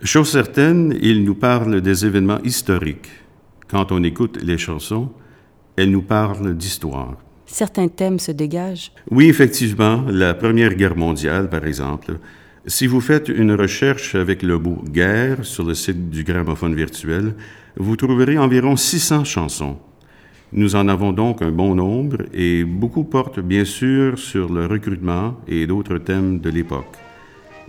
Chose 0.00 0.30
certaine, 0.30 0.96
il 1.02 1.24
nous 1.24 1.34
parle 1.34 1.80
des 1.80 2.06
événements 2.06 2.38
historiques. 2.44 3.08
Quand 3.66 3.90
on 3.90 4.04
écoute 4.04 4.38
les 4.44 4.58
chansons, 4.58 5.10
elles 5.74 5.90
nous 5.90 6.02
parlent 6.02 6.54
d'histoire. 6.56 7.16
Certains 7.46 7.88
thèmes 7.88 8.20
se 8.20 8.30
dégagent. 8.30 8.92
Oui, 9.10 9.26
effectivement, 9.26 10.04
la 10.08 10.32
Première 10.32 10.76
Guerre 10.76 10.96
mondiale, 10.96 11.50
par 11.50 11.66
exemple. 11.66 12.20
Si 12.68 12.86
vous 12.86 13.00
faites 13.00 13.28
une 13.28 13.54
recherche 13.54 14.14
avec 14.14 14.44
le 14.44 14.60
mot 14.60 14.84
guerre 14.88 15.44
sur 15.44 15.64
le 15.64 15.74
site 15.74 16.10
du 16.10 16.22
gramophone 16.22 16.76
virtuel, 16.76 17.34
vous 17.76 17.96
trouverez 17.96 18.38
environ 18.38 18.76
600 18.76 19.24
chansons. 19.24 19.78
Nous 20.54 20.76
en 20.76 20.86
avons 20.88 21.12
donc 21.12 21.40
un 21.40 21.50
bon 21.50 21.74
nombre 21.74 22.18
et 22.34 22.62
beaucoup 22.62 23.04
portent 23.04 23.40
bien 23.40 23.64
sûr 23.64 24.18
sur 24.18 24.52
le 24.52 24.66
recrutement 24.66 25.34
et 25.48 25.66
d'autres 25.66 25.96
thèmes 25.96 26.40
de 26.40 26.50
l'époque. 26.50 26.94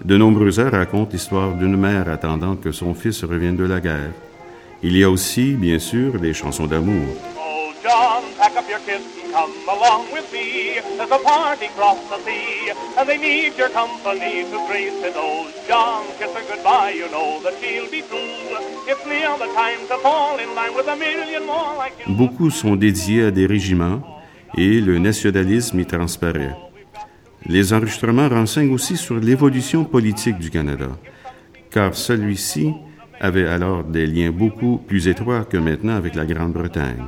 De 0.03 0.17
nombreux 0.17 0.59
airs 0.59 0.73
racontent 0.73 1.11
l'histoire 1.13 1.53
d'une 1.53 1.77
mère 1.77 2.09
attendant 2.09 2.57
que 2.57 2.73
son 2.73 2.93
fils 2.93 3.23
revienne 3.23 3.55
de 3.55 3.63
la 3.63 3.79
guerre. 3.79 4.11
Il 4.81 4.97
y 4.97 5.03
a 5.05 5.09
aussi, 5.09 5.53
bien 5.53 5.79
sûr, 5.79 6.19
des 6.19 6.33
chansons 6.33 6.67
d'amour. 6.67 7.07
Come 9.33 9.53
along 9.67 10.11
with 10.13 10.31
me. 10.31 10.79
There's 10.97 11.11
a 11.11 11.19
party 11.19 11.65
across 11.65 11.99
the 12.09 12.19
sea, 12.25 12.71
and 12.97 13.09
they 13.09 13.17
need 13.17 13.57
your 13.57 13.69
company 13.69 14.45
to 14.51 14.57
grace 14.67 14.99
it. 15.07 15.15
Oh, 15.15 15.49
John, 15.67 16.05
kiss 16.19 16.31
her 16.37 16.45
goodbye, 16.51 16.93
you 16.95 17.07
know 17.09 17.41
that 17.43 17.55
she'll 17.59 17.89
be 17.89 18.01
true. 18.09 18.57
It's 18.87 19.03
near 19.05 19.33
the 19.43 19.49
time 19.53 19.81
to 19.89 19.97
fall 20.05 20.37
in 20.37 20.49
line 20.55 20.73
with 20.77 20.87
a 20.87 20.95
million 20.95 21.45
more 21.45 21.75
like 21.77 21.95
you. 21.99 22.13
Beaucoup 22.15 22.51
sont 22.51 22.75
dédiés 22.75 23.23
à 23.23 23.31
des 23.31 23.47
régiments 23.47 24.01
et 24.55 24.79
le 24.79 24.99
nationalisme 24.99 25.79
y 25.79 25.85
transparaît. 25.85 26.55
Les 27.45 27.73
enregistrements 27.73 28.29
renseignent 28.29 28.71
aussi 28.71 28.95
sur 28.95 29.15
l'évolution 29.15 29.83
politique 29.83 30.37
du 30.37 30.49
Canada, 30.49 30.89
car 31.71 31.95
celui-ci 31.95 32.71
avait 33.19 33.47
alors 33.47 33.83
des 33.83 34.05
liens 34.05 34.31
beaucoup 34.31 34.77
plus 34.77 35.07
étroits 35.07 35.43
que 35.43 35.57
maintenant 35.57 35.95
avec 35.95 36.15
la 36.15 36.25
Grande-Bretagne. 36.25 37.07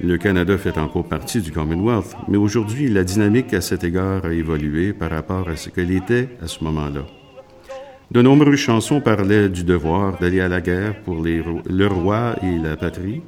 Le 0.00 0.18
Canada 0.18 0.58
fait 0.58 0.76
encore 0.76 1.08
partie 1.08 1.40
du 1.40 1.52
Commonwealth, 1.52 2.16
mais 2.26 2.36
aujourd'hui, 2.36 2.88
la 2.88 3.04
dynamique 3.04 3.54
à 3.54 3.60
cet 3.60 3.84
égard 3.84 4.24
a 4.24 4.32
évolué 4.32 4.92
par 4.92 5.10
rapport 5.10 5.48
à 5.48 5.54
ce 5.54 5.70
qu'elle 5.70 5.92
était 5.92 6.28
à 6.42 6.48
ce 6.48 6.64
moment-là. 6.64 7.06
De 8.10 8.20
nombreuses 8.20 8.58
chansons 8.58 9.00
parlaient 9.00 9.48
du 9.48 9.62
devoir 9.62 10.18
d'aller 10.18 10.40
à 10.40 10.48
la 10.48 10.60
guerre 10.60 11.00
pour 11.02 11.22
le 11.22 11.86
roi 11.86 12.34
et 12.42 12.58
la 12.58 12.76
patrie. 12.76 13.22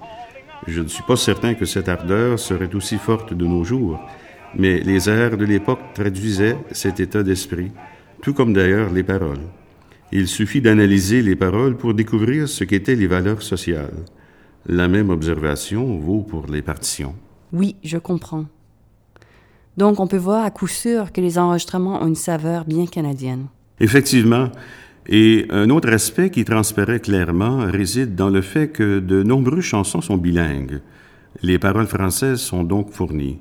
Je 0.67 0.81
ne 0.81 0.89
suis 0.89 1.05
pas 1.05 1.17
certain 1.17 1.55
que 1.55 1.65
cette 1.65 1.89
ardeur 1.89 2.39
serait 2.39 2.75
aussi 2.75 2.99
forte 2.99 3.33
de 3.33 3.47
nos 3.47 3.63
jours, 3.63 4.01
mais 4.57 4.81
les 4.81 5.09
airs 5.09 5.37
de 5.37 5.45
l'époque 5.45 5.81
traduisaient 5.95 6.57
cet 6.73 6.99
état 6.99 7.23
d'esprit, 7.23 7.71
tout 8.23 8.35
comme 8.35 8.53
d'ailleurs 8.53 8.93
les 8.93 9.05
paroles. 9.05 9.47
Il 10.11 10.27
suffit 10.27 10.61
d'analyser 10.61 11.23
les 11.23 11.37
paroles 11.37 11.77
pour 11.77 11.95
découvrir 11.95 12.49
ce 12.49 12.65
qu'étaient 12.65 12.97
les 12.97 13.07
valeurs 13.07 13.43
sociales. 13.43 14.05
La 14.69 14.89
même 14.89 15.11
observation 15.11 15.99
vaut 15.99 16.23
pour 16.23 16.47
les 16.47 16.63
partitions. 16.63 17.15
Oui, 17.53 17.77
je 17.85 17.99
comprends. 17.99 18.47
Donc 19.77 20.01
on 20.01 20.07
peut 20.07 20.17
voir 20.17 20.45
à 20.45 20.51
coup 20.51 20.67
sûr 20.67 21.13
que 21.13 21.21
les 21.21 21.39
enregistrements 21.39 22.03
ont 22.03 22.07
une 22.07 22.15
saveur 22.15 22.65
bien 22.65 22.87
canadienne. 22.87 23.47
Effectivement. 23.79 24.51
Et 25.09 25.47
un 25.51 25.71
autre 25.71 25.93
aspect 25.93 26.31
qui 26.31 26.45
transparaît 26.45 26.99
clairement 26.99 27.59
réside 27.67 28.17
dans 28.17 28.29
le 28.29 28.41
fait 28.41 28.69
que 28.69 28.99
de 28.99 29.23
nombreuses 29.23 29.65
chansons 29.65 30.01
sont 30.01 30.17
bilingues. 30.17 30.81
Les 31.43 31.59
paroles 31.59 31.87
françaises 31.87 32.41
sont 32.41 32.65
donc 32.65 32.91
fournies. 32.91 33.39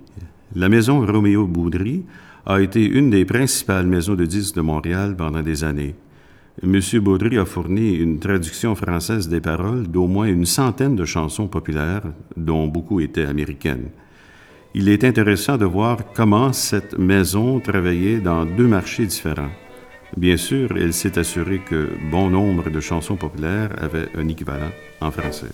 La 0.56 0.70
maison 0.70 1.04
Roméo 1.04 1.48
Boudry 1.48 2.04
a 2.46 2.62
été 2.62 2.86
une 2.86 3.10
des 3.10 3.26
principales 3.26 3.88
maisons 3.88 4.14
de 4.14 4.26
disques 4.26 4.56
de 4.56 4.62
Montréal 4.62 5.16
pendant 5.18 5.42
des 5.42 5.64
années. 5.64 5.96
M. 6.64 6.80
Baudry 7.02 7.38
a 7.38 7.46
fourni 7.46 7.96
une 7.96 8.20
traduction 8.20 8.76
française 8.76 9.28
des 9.28 9.42
paroles 9.42 9.88
d'au 9.88 10.08
moins 10.08 10.28
une 10.28 10.46
centaine 10.46 10.96
de 10.96 11.04
chansons 11.04 11.48
populaires, 11.48 12.04
dont 12.38 12.68
beaucoup 12.68 13.02
étaient 13.02 13.26
américaines. 13.26 13.90
Il 14.74 14.88
est 14.88 15.04
intéressant 15.04 15.58
de 15.58 15.66
voir 15.66 15.98
comment 16.14 16.54
cette 16.54 16.98
maison 16.98 17.60
travaillait 17.60 18.20
dans 18.20 18.46
deux 18.46 18.68
marchés 18.68 19.06
différents. 19.06 19.52
Bien 20.16 20.38
sûr, 20.38 20.70
elle 20.78 20.94
s'est 20.94 21.20
assurée 21.20 21.60
que 21.60 21.90
bon 22.10 22.30
nombre 22.30 22.70
de 22.70 22.80
chansons 22.80 23.18
populaires 23.18 23.72
avaient 23.78 24.08
un 24.16 24.28
équivalent 24.30 24.72
en 25.02 25.12
français. 25.12 25.52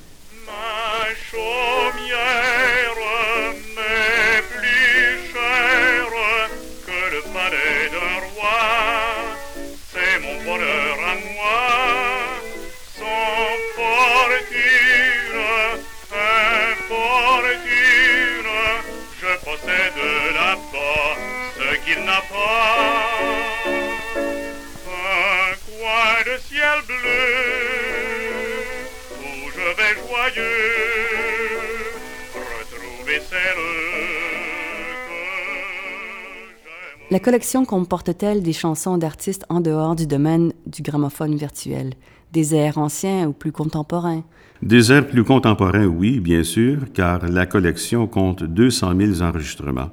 La 37.11 37.19
collection 37.19 37.65
comporte-t-elle 37.65 38.41
des 38.41 38.53
chansons 38.53 38.97
d'artistes 38.97 39.45
en 39.49 39.59
dehors 39.59 39.95
du 39.95 40.07
domaine 40.07 40.53
du 40.65 40.81
gramophone 40.81 41.35
virtuel, 41.35 41.91
des 42.31 42.55
airs 42.55 42.77
anciens 42.77 43.27
ou 43.27 43.33
plus 43.33 43.51
contemporains? 43.51 44.23
Des 44.61 44.93
airs 44.93 45.05
plus 45.05 45.25
contemporains, 45.25 45.87
oui, 45.87 46.21
bien 46.21 46.43
sûr, 46.43 46.77
car 46.93 47.27
la 47.27 47.45
collection 47.45 48.07
compte 48.07 48.43
200 48.43 48.93
000 49.17 49.21
enregistrements. 49.21 49.89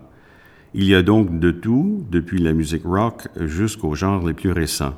Il 0.74 0.84
y 0.84 0.94
a 0.94 1.02
donc 1.02 1.40
de 1.40 1.50
tout, 1.50 2.04
depuis 2.10 2.38
la 2.38 2.52
musique 2.52 2.84
rock 2.84 3.28
jusqu'aux 3.40 3.94
genres 3.94 4.26
les 4.26 4.34
plus 4.34 4.52
récents. 4.52 4.94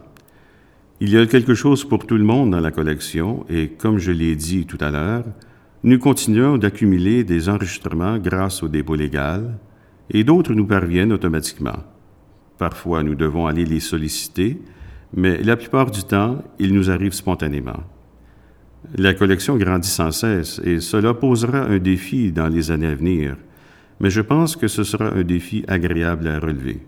Il 1.00 1.10
y 1.10 1.16
a 1.16 1.26
quelque 1.26 1.54
chose 1.54 1.84
pour 1.84 2.06
tout 2.06 2.16
le 2.16 2.24
monde 2.24 2.50
dans 2.50 2.60
la 2.60 2.72
collection 2.72 3.46
et, 3.48 3.68
comme 3.68 3.98
je 3.98 4.10
l'ai 4.10 4.34
dit 4.34 4.66
tout 4.66 4.78
à 4.80 4.90
l'heure, 4.90 5.24
nous 5.82 5.98
continuons 5.98 6.58
d'accumuler 6.58 7.24
des 7.24 7.48
enregistrements 7.48 8.18
grâce 8.18 8.62
au 8.62 8.68
dépôt 8.68 8.96
légal 8.96 9.58
et 10.10 10.24
d'autres 10.24 10.52
nous 10.52 10.66
parviennent 10.66 11.12
automatiquement. 11.12 11.84
Parfois, 12.58 13.02
nous 13.02 13.14
devons 13.14 13.46
aller 13.46 13.64
les 13.64 13.80
solliciter, 13.80 14.60
mais 15.14 15.42
la 15.42 15.56
plupart 15.56 15.90
du 15.90 16.02
temps, 16.02 16.42
ils 16.58 16.74
nous 16.74 16.90
arrivent 16.90 17.14
spontanément. 17.14 17.82
La 18.98 19.14
collection 19.14 19.56
grandit 19.56 19.88
sans 19.88 20.10
cesse 20.10 20.60
et 20.64 20.80
cela 20.80 21.14
posera 21.14 21.62
un 21.62 21.78
défi 21.78 22.32
dans 22.32 22.48
les 22.48 22.70
années 22.70 22.88
à 22.88 22.94
venir, 22.94 23.36
mais 24.00 24.10
je 24.10 24.20
pense 24.20 24.56
que 24.56 24.66
ce 24.66 24.82
sera 24.82 25.12
un 25.12 25.22
défi 25.22 25.64
agréable 25.68 26.26
à 26.26 26.40
relever. 26.40 26.80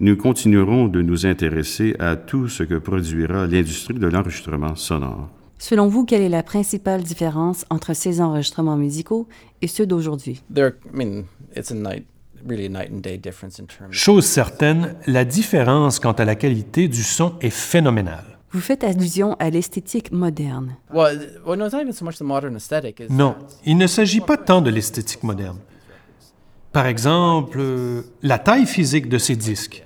Nous 0.00 0.16
continuerons 0.16 0.88
de 0.88 1.00
nous 1.00 1.24
intéresser 1.24 1.94
à 1.98 2.16
tout 2.16 2.48
ce 2.48 2.62
que 2.62 2.74
produira 2.74 3.46
l'industrie 3.46 3.94
de 3.94 4.06
l'enregistrement 4.06 4.74
sonore. 4.74 5.30
Selon 5.58 5.88
vous, 5.88 6.04
quelle 6.04 6.20
est 6.20 6.28
la 6.28 6.42
principale 6.42 7.02
différence 7.02 7.64
entre 7.70 7.94
ces 7.94 8.20
enregistrements 8.20 8.76
musicaux 8.76 9.26
et 9.62 9.68
ceux 9.68 9.86
d'aujourd'hui? 9.86 10.42
Chose 13.90 14.26
certaine, 14.26 14.94
la 15.06 15.24
différence 15.24 15.98
quant 15.98 16.12
à 16.12 16.24
la 16.26 16.34
qualité 16.34 16.88
du 16.88 17.02
son 17.02 17.38
est 17.40 17.50
phénoménale. 17.50 18.38
Vous 18.52 18.60
faites 18.60 18.84
allusion 18.84 19.34
à 19.38 19.50
l'esthétique 19.50 20.12
moderne. 20.12 20.76
Non, 23.10 23.34
il 23.64 23.76
ne 23.78 23.86
s'agit 23.86 24.20
pas 24.20 24.36
tant 24.36 24.60
de 24.60 24.70
l'esthétique 24.70 25.22
moderne. 25.22 25.58
Par 26.76 26.84
exemple, 26.84 27.56
euh, 27.58 28.02
la 28.22 28.38
taille 28.38 28.66
physique 28.66 29.08
de 29.08 29.16
ces 29.16 29.34
disques. 29.34 29.82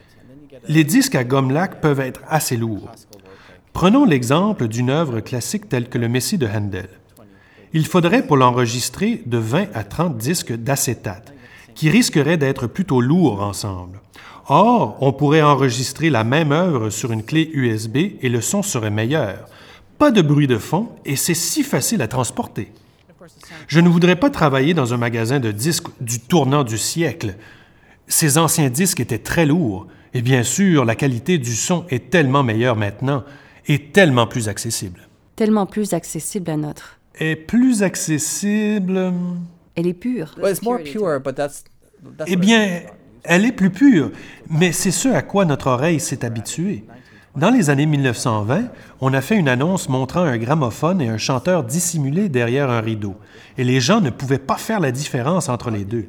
Les 0.66 0.82
disques 0.82 1.14
à 1.14 1.22
gomme 1.22 1.52
lac 1.52 1.80
peuvent 1.80 2.00
être 2.00 2.20
assez 2.28 2.56
lourds. 2.56 2.90
Prenons 3.72 4.04
l'exemple 4.04 4.66
d'une 4.66 4.90
œuvre 4.90 5.20
classique 5.20 5.68
telle 5.68 5.88
que 5.88 5.98
le 5.98 6.08
Messie 6.08 6.36
de 6.36 6.48
Handel. 6.48 6.88
Il 7.72 7.86
faudrait 7.86 8.26
pour 8.26 8.36
l'enregistrer 8.36 9.22
de 9.24 9.38
20 9.38 9.66
à 9.72 9.84
30 9.84 10.16
disques 10.16 10.52
d'acétate, 10.52 11.32
qui 11.76 11.90
risqueraient 11.90 12.38
d'être 12.38 12.66
plutôt 12.66 13.00
lourds 13.00 13.40
ensemble. 13.40 14.00
Or, 14.48 14.98
on 15.00 15.12
pourrait 15.12 15.42
enregistrer 15.42 16.10
la 16.10 16.24
même 16.24 16.50
œuvre 16.50 16.90
sur 16.90 17.12
une 17.12 17.22
clé 17.22 17.52
USB 17.54 17.98
et 18.20 18.28
le 18.28 18.40
son 18.40 18.64
serait 18.64 18.90
meilleur. 18.90 19.46
Pas 19.96 20.10
de 20.10 20.22
bruit 20.22 20.48
de 20.48 20.58
fond 20.58 20.88
et 21.04 21.14
c'est 21.14 21.34
si 21.34 21.62
facile 21.62 22.02
à 22.02 22.08
transporter. 22.08 22.72
Je 23.68 23.80
ne 23.80 23.88
voudrais 23.88 24.16
pas 24.16 24.30
travailler 24.30 24.74
dans 24.74 24.94
un 24.94 24.96
magasin 24.96 25.40
de 25.40 25.50
disques 25.50 25.88
du 26.00 26.20
tournant 26.20 26.64
du 26.64 26.78
siècle. 26.78 27.34
Ces 28.06 28.38
anciens 28.38 28.70
disques 28.70 29.00
étaient 29.00 29.18
très 29.18 29.46
lourds 29.46 29.86
et 30.14 30.22
bien 30.22 30.42
sûr, 30.42 30.84
la 30.84 30.96
qualité 30.96 31.38
du 31.38 31.54
son 31.54 31.84
est 31.88 32.10
tellement 32.10 32.42
meilleure 32.42 32.76
maintenant 32.76 33.24
est 33.66 33.92
tellement 33.92 34.26
plus 34.26 34.48
accessible. 34.48 35.08
Tellement 35.36 35.66
plus 35.66 35.94
accessible 35.94 36.50
à 36.50 36.56
notre. 36.56 36.98
Est 37.18 37.36
plus 37.36 37.82
accessible. 37.82 39.12
Elle 39.76 39.86
est 39.86 39.94
pure. 39.94 40.34
eh 42.26 42.36
bien, 42.36 42.80
elle 43.22 43.44
est 43.44 43.52
plus 43.52 43.70
pure, 43.70 44.10
mais 44.48 44.72
c'est 44.72 44.90
ce 44.90 45.08
à 45.08 45.22
quoi 45.22 45.44
notre 45.44 45.68
oreille 45.68 46.00
s'est 46.00 46.24
habituée. 46.24 46.84
Dans 47.36 47.50
les 47.50 47.70
années 47.70 47.86
1920, 47.86 48.64
on 49.00 49.14
a 49.14 49.20
fait 49.20 49.36
une 49.36 49.48
annonce 49.48 49.88
montrant 49.88 50.22
un 50.22 50.36
gramophone 50.36 51.00
et 51.00 51.08
un 51.08 51.16
chanteur 51.16 51.62
dissimulés 51.62 52.28
derrière 52.28 52.70
un 52.70 52.80
rideau, 52.80 53.14
et 53.56 53.62
les 53.62 53.80
gens 53.80 54.00
ne 54.00 54.10
pouvaient 54.10 54.38
pas 54.38 54.56
faire 54.56 54.80
la 54.80 54.90
différence 54.90 55.48
entre 55.48 55.70
les 55.70 55.84
deux. 55.84 56.08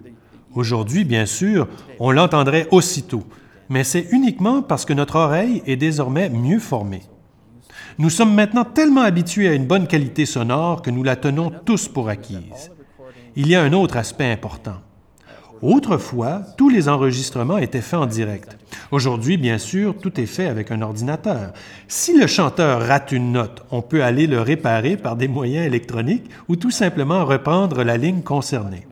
Aujourd'hui, 0.56 1.04
bien 1.04 1.28
sûr, 1.28 1.68
on 2.00 2.10
l'entendrait 2.10 2.68
aussitôt, 2.72 3.24
mais 3.70 3.84
c'est 3.84 4.08
uniquement 4.12 4.64
parce 4.64 4.84
que 4.84 4.94
notre 4.94 5.18
oreille 5.18 5.62
est 5.68 5.76
désormais 5.76 6.30
mieux 6.30 6.60
formée. 6.60 7.04
Nous 8.00 8.10
sommes 8.10 8.34
maintenant 8.34 8.66
tellement 8.66 9.02
habitués 9.02 9.48
à 9.48 9.54
une 9.54 9.68
bonne 9.68 9.86
qualité 9.86 10.26
sonore 10.26 10.82
que 10.82 10.90
nous 10.90 11.04
la 11.04 11.16
tenons 11.16 11.52
tous 11.66 11.88
pour 11.88 12.10
acquise. 12.10 12.72
Il 13.36 13.48
y 13.48 13.56
a 13.56 13.62
un 13.62 13.74
autre 13.74 13.98
aspect 13.98 14.32
important. 14.32 14.78
Autrefois, 15.62 16.42
tous 16.58 16.70
les 16.70 16.90
enregistrements 16.90 17.60
étaient 17.60 17.82
faits 17.82 18.00
en 18.00 18.06
direct. 18.08 18.58
Aujourd'hui, 18.90 19.38
bien 19.38 19.60
sûr, 19.60 19.96
tout 19.96 20.20
est 20.20 20.26
fait 20.26 20.48
avec 20.48 20.72
un 20.72 20.82
ordinateur. 20.82 21.54
Si 21.88 22.18
le 22.18 22.26
chanteur 22.26 22.82
rate 22.88 23.12
une 23.12 23.32
note, 23.32 23.64
on 23.70 23.82
peut 23.82 24.04
aller 24.04 24.26
le 24.26 24.42
réparer 24.42 24.98
par 24.98 25.16
des 25.16 25.28
moyens 25.28 25.68
électroniques 25.68 26.30
ou 26.48 26.56
tout 26.56 26.72
simplement 26.72 27.26
reprendre 27.26 27.84
la 27.84 27.98
ligne 27.98 28.22
concernée. 28.22 28.88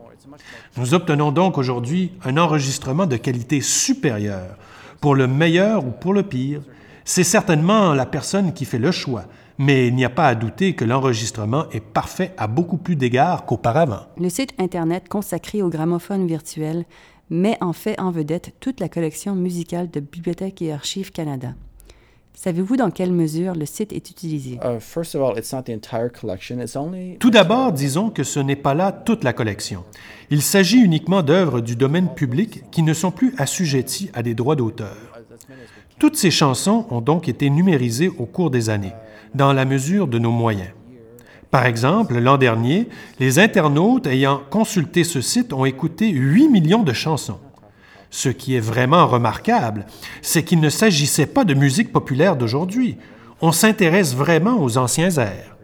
Nous 0.77 0.93
obtenons 0.93 1.31
donc 1.31 1.57
aujourd'hui 1.57 2.11
un 2.23 2.37
enregistrement 2.37 3.07
de 3.07 3.17
qualité 3.17 3.61
supérieure, 3.61 4.55
pour 5.01 5.15
le 5.15 5.27
meilleur 5.27 5.85
ou 5.85 5.91
pour 5.91 6.13
le 6.13 6.23
pire, 6.23 6.61
c'est 7.03 7.23
certainement 7.23 7.93
la 7.93 8.05
personne 8.05 8.53
qui 8.53 8.65
fait 8.65 8.77
le 8.77 8.91
choix, 8.91 9.23
mais 9.59 9.87
il 9.87 9.95
n'y 9.95 10.05
a 10.05 10.09
pas 10.09 10.27
à 10.27 10.35
douter 10.35 10.73
que 10.73 10.85
l'enregistrement 10.85 11.69
est 11.71 11.81
parfait 11.81 12.31
à 12.37 12.47
beaucoup 12.47 12.77
plus 12.77 12.95
d'égards 12.95 13.45
qu'auparavant. 13.45 14.03
Le 14.17 14.29
site 14.29 14.53
Internet 14.57 15.09
consacré 15.09 15.61
au 15.61 15.69
gramophone 15.69 16.25
virtuel 16.25 16.85
met 17.29 17.57
en 17.61 17.73
fait 17.73 17.99
en 17.99 18.09
vedette 18.09 18.53
toute 18.61 18.79
la 18.79 18.89
collection 18.89 19.35
musicale 19.35 19.91
de 19.91 19.99
Bibliothèque 19.99 20.61
et 20.61 20.71
Archives 20.71 21.11
Canada. 21.11 21.53
Savez-vous 22.33 22.77
dans 22.77 22.89
quelle 22.89 23.11
mesure 23.11 23.53
le 23.53 23.65
site 23.65 23.91
est 23.91 24.09
utilisé? 24.09 24.59
Uh, 24.63 24.79
first 24.79 25.13
of 25.13 25.21
all, 25.21 25.37
it's 25.37 25.51
not 25.51 25.63
the 25.63 25.71
entire 25.71 26.09
collection. 26.09 26.61
It's 26.61 26.77
only 26.77 27.17
Tout 27.17 27.31
d'abord, 27.31 27.73
disons 27.73 28.11
que 28.11 28.23
ce 28.23 28.39
n'est 28.39 28.55
pas 28.55 28.73
là 28.73 28.93
toute 28.93 29.25
la 29.25 29.33
collection. 29.33 29.83
Il 30.29 30.41
s'agit 30.41 30.79
uniquement 30.79 31.21
d'œuvres 31.21 31.59
du 31.59 31.75
domaine 31.75 32.07
public 32.07 32.63
qui 32.71 32.81
ne 32.81 32.93
sont 32.93 33.11
plus 33.11 33.33
assujetties 33.37 34.09
à 34.13 34.23
des 34.23 34.35
droits 34.35 34.55
d'auteur. 34.55 34.95
Toutes 35.99 36.15
ces 36.15 36.31
chansons 36.31 36.85
ont 36.91 37.01
donc 37.01 37.27
été 37.27 37.49
numérisées 37.49 38.07
au 38.07 38.25
cours 38.25 38.51
des 38.51 38.69
années, 38.69 38.93
dans 39.35 39.53
la 39.53 39.65
mesure 39.65 40.07
de 40.07 40.19
nos 40.19 40.31
moyens. 40.31 40.69
Par 41.51 41.65
exemple, 41.65 42.19
l'an 42.19 42.37
dernier, 42.37 42.87
les 43.19 43.39
internautes 43.39 44.05
ayant 44.05 44.41
consulté 44.49 45.03
ce 45.03 45.21
site 45.21 45.51
ont 45.51 45.65
écouté 45.65 46.09
8 46.09 46.49
millions 46.49 46.83
de 46.83 46.93
chansons. 46.93 47.39
Ce 48.11 48.29
qui 48.29 48.55
est 48.55 48.59
vraiment 48.59 49.07
remarquable, 49.07 49.85
c'est 50.21 50.43
qu'il 50.43 50.59
ne 50.59 50.69
s'agissait 50.69 51.27
pas 51.27 51.45
de 51.45 51.53
musique 51.53 51.91
populaire 51.91 52.35
d'aujourd'hui. 52.35 52.97
On 53.41 53.51
s'intéresse 53.51 54.15
vraiment 54.15 54.61
aux 54.61 54.77
anciens 54.77 55.11
airs. 55.11 55.58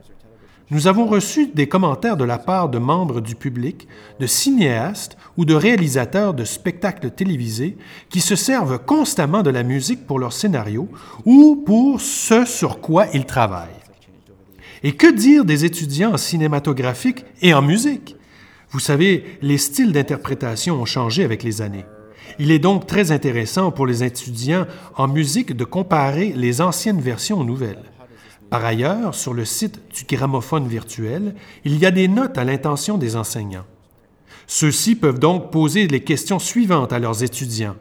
Nous 0.71 0.88
avons 0.88 1.06
reçu 1.06 1.47
des 1.54 1.67
commentaires 1.67 2.17
de 2.17 2.23
la 2.23 2.39
part 2.39 2.69
de 2.69 2.80
membres 2.80 3.21
du 3.21 3.36
public, 3.36 3.88
de 4.19 4.25
cinéastes 4.25 5.15
ou 5.38 5.45
de 5.45 5.54
réalisateurs 5.54 6.34
de 6.34 6.43
spectacles 6.43 7.12
télévisés 7.12 7.78
qui 8.10 8.19
se 8.19 8.36
servent 8.36 8.80
constamment 8.80 9.43
de 9.43 9.51
la 9.51 9.62
musique 9.62 10.08
pour 10.08 10.17
leur 10.17 10.34
scénario 10.34 10.89
ou 11.23 11.62
pour 11.63 12.01
ce 12.01 12.45
sur 12.45 12.82
quoi 12.82 13.06
ils 13.13 13.28
travaillent. 13.28 13.69
Et 14.82 14.93
que 14.93 15.12
dire 15.12 15.45
des 15.45 15.65
étudiants 15.65 16.13
en 16.13 16.17
cinématographique 16.17 17.25
et 17.43 17.54
en 17.54 17.62
musique? 17.62 18.15
Vous 18.71 18.80
savez, 18.80 19.38
les 19.43 19.60
styles 19.60 19.91
d'interprétation 19.91 20.82
ont 20.82 20.86
changé 20.86 21.23
avec 21.23 21.43
les 21.43 21.62
années. 21.62 21.86
Il 22.39 22.49
est 22.49 22.60
donc 22.60 22.88
très 22.88 23.12
intéressant 23.12 23.69
pour 23.69 23.86
les 23.86 24.04
étudiants 24.04 24.65
en 24.95 25.08
musique 25.08 25.56
de 25.56 25.63
comparer 25.63 26.34
les 26.36 26.60
anciennes 26.60 27.01
versions 27.01 27.39
aux 27.39 27.45
nouvelles. 27.45 27.84
Par 28.49 28.63
ailleurs, 28.63 29.15
sur 29.15 29.34
le 29.34 29.45
site 29.45 29.81
du 29.93 30.15
gramophone 30.15 30.67
virtuel, 30.67 31.36
il 31.63 31.77
y 31.77 31.86
a 31.86 31.91
des 31.91 32.08
notes 32.08 32.38
à 32.38 32.43
l'intention 32.43 32.97
des 32.97 33.15
enseignants. 33.15 33.65
Ceux-ci 34.47 34.95
peuvent 34.95 35.19
donc 35.19 35.51
poser 35.51 35.88
les 35.88 36.03
questions 36.03 36.39
suivantes 36.39 36.93
à 36.93 36.99
leurs 36.99 37.23
étudiants. 37.23 37.75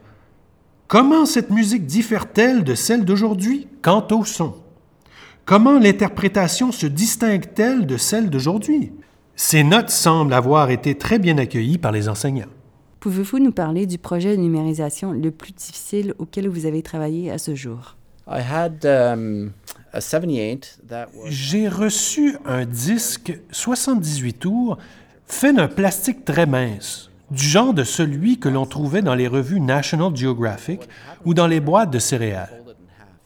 Comment 0.87 1.25
cette 1.25 1.49
musique 1.49 1.85
diffère-t-elle 1.85 2.63
de 2.63 2.75
celle 2.75 3.05
d'aujourd'hui? 3.05 3.67
Quant 3.81 4.07
au 4.11 4.25
son? 4.25 4.55
Comment 5.45 5.77
l'interprétation 5.77 6.71
se 6.71 6.87
distingue-t-elle 6.87 7.85
de 7.85 7.97
celle 7.97 8.29
d'aujourd'hui? 8.29 8.91
Ces 9.35 9.63
notes 9.63 9.89
semblent 9.91 10.33
avoir 10.33 10.71
été 10.71 10.95
très 10.95 11.19
bien 11.19 11.37
accueillies 11.37 11.77
par 11.77 11.91
les 11.91 12.09
enseignants. 12.09 12.49
Pouvez-vous 12.99 13.37
nous 13.37 13.51
parler 13.51 13.85
du 13.85 13.99
projet 13.99 14.35
de 14.35 14.41
numérisation 14.41 15.11
le 15.11 15.29
plus 15.29 15.51
difficile 15.51 16.15
auquel 16.17 16.47
vous 16.47 16.65
avez 16.65 16.81
travaillé 16.81 17.29
à 17.29 17.37
ce 17.37 17.53
jour? 17.53 17.95
Um, 18.27 19.53
a 19.93 20.01
78 20.01 20.79
that 20.89 21.07
was 21.15 21.29
J'ai 21.29 21.67
reçu 21.67 22.37
un 22.45 22.65
disque 22.65 23.37
78 23.51 24.33
tours 24.33 24.77
fait 25.27 25.53
d'un 25.53 25.67
plastique 25.67 26.25
très 26.25 26.47
mince, 26.47 27.11
du 27.29 27.43
genre 27.43 27.73
de 27.73 27.83
celui 27.83 28.39
que 28.39 28.49
l'on 28.49 28.65
trouvait 28.65 29.03
dans 29.03 29.13
les 29.13 29.27
revues 29.27 29.59
National 29.59 30.15
Geographic 30.15 30.81
ou 31.23 31.35
dans 31.35 31.45
les 31.45 31.59
boîtes 31.59 31.91
de 31.91 31.99
céréales. 31.99 32.63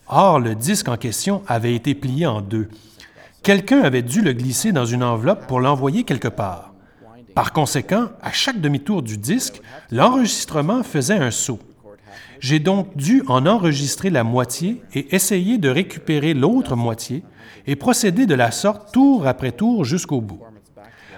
Or, 0.07 0.39
le 0.39 0.53
disque 0.55 0.89
en 0.89 0.97
question 0.97 1.43
avait 1.47 1.75
été 1.75 1.95
plié 1.95 2.25
en 2.25 2.41
deux. 2.41 2.67
Quelqu'un 3.41 3.81
avait 3.81 4.01
dû 4.01 4.21
le 4.21 4.33
glisser 4.33 4.73
dans 4.73 4.85
une 4.85 5.03
enveloppe 5.03 5.47
pour 5.47 5.61
l'envoyer 5.61 6.03
quelque 6.03 6.27
part. 6.27 6.73
Par 7.35 7.53
conséquent, 7.53 8.09
à 8.21 8.33
chaque 8.33 8.59
demi-tour 8.59 9.01
du 9.01 9.17
disque, 9.17 9.61
l'enregistrement 9.91 10.83
faisait 10.83 11.17
un 11.17 11.31
saut. 11.31 11.59
J'ai 12.39 12.59
donc 12.59 12.95
dû 12.95 13.23
en 13.27 13.45
enregistrer 13.45 14.09
la 14.09 14.23
moitié 14.23 14.81
et 14.93 15.13
essayer 15.15 15.57
de 15.57 15.69
récupérer 15.69 16.33
l'autre 16.33 16.75
moitié 16.75 17.23
et 17.67 17.75
procéder 17.75 18.25
de 18.25 18.35
la 18.35 18.51
sorte 18.51 18.93
tour 18.93 19.27
après 19.27 19.51
tour 19.51 19.83
jusqu'au 19.83 20.21
bout. 20.21 20.41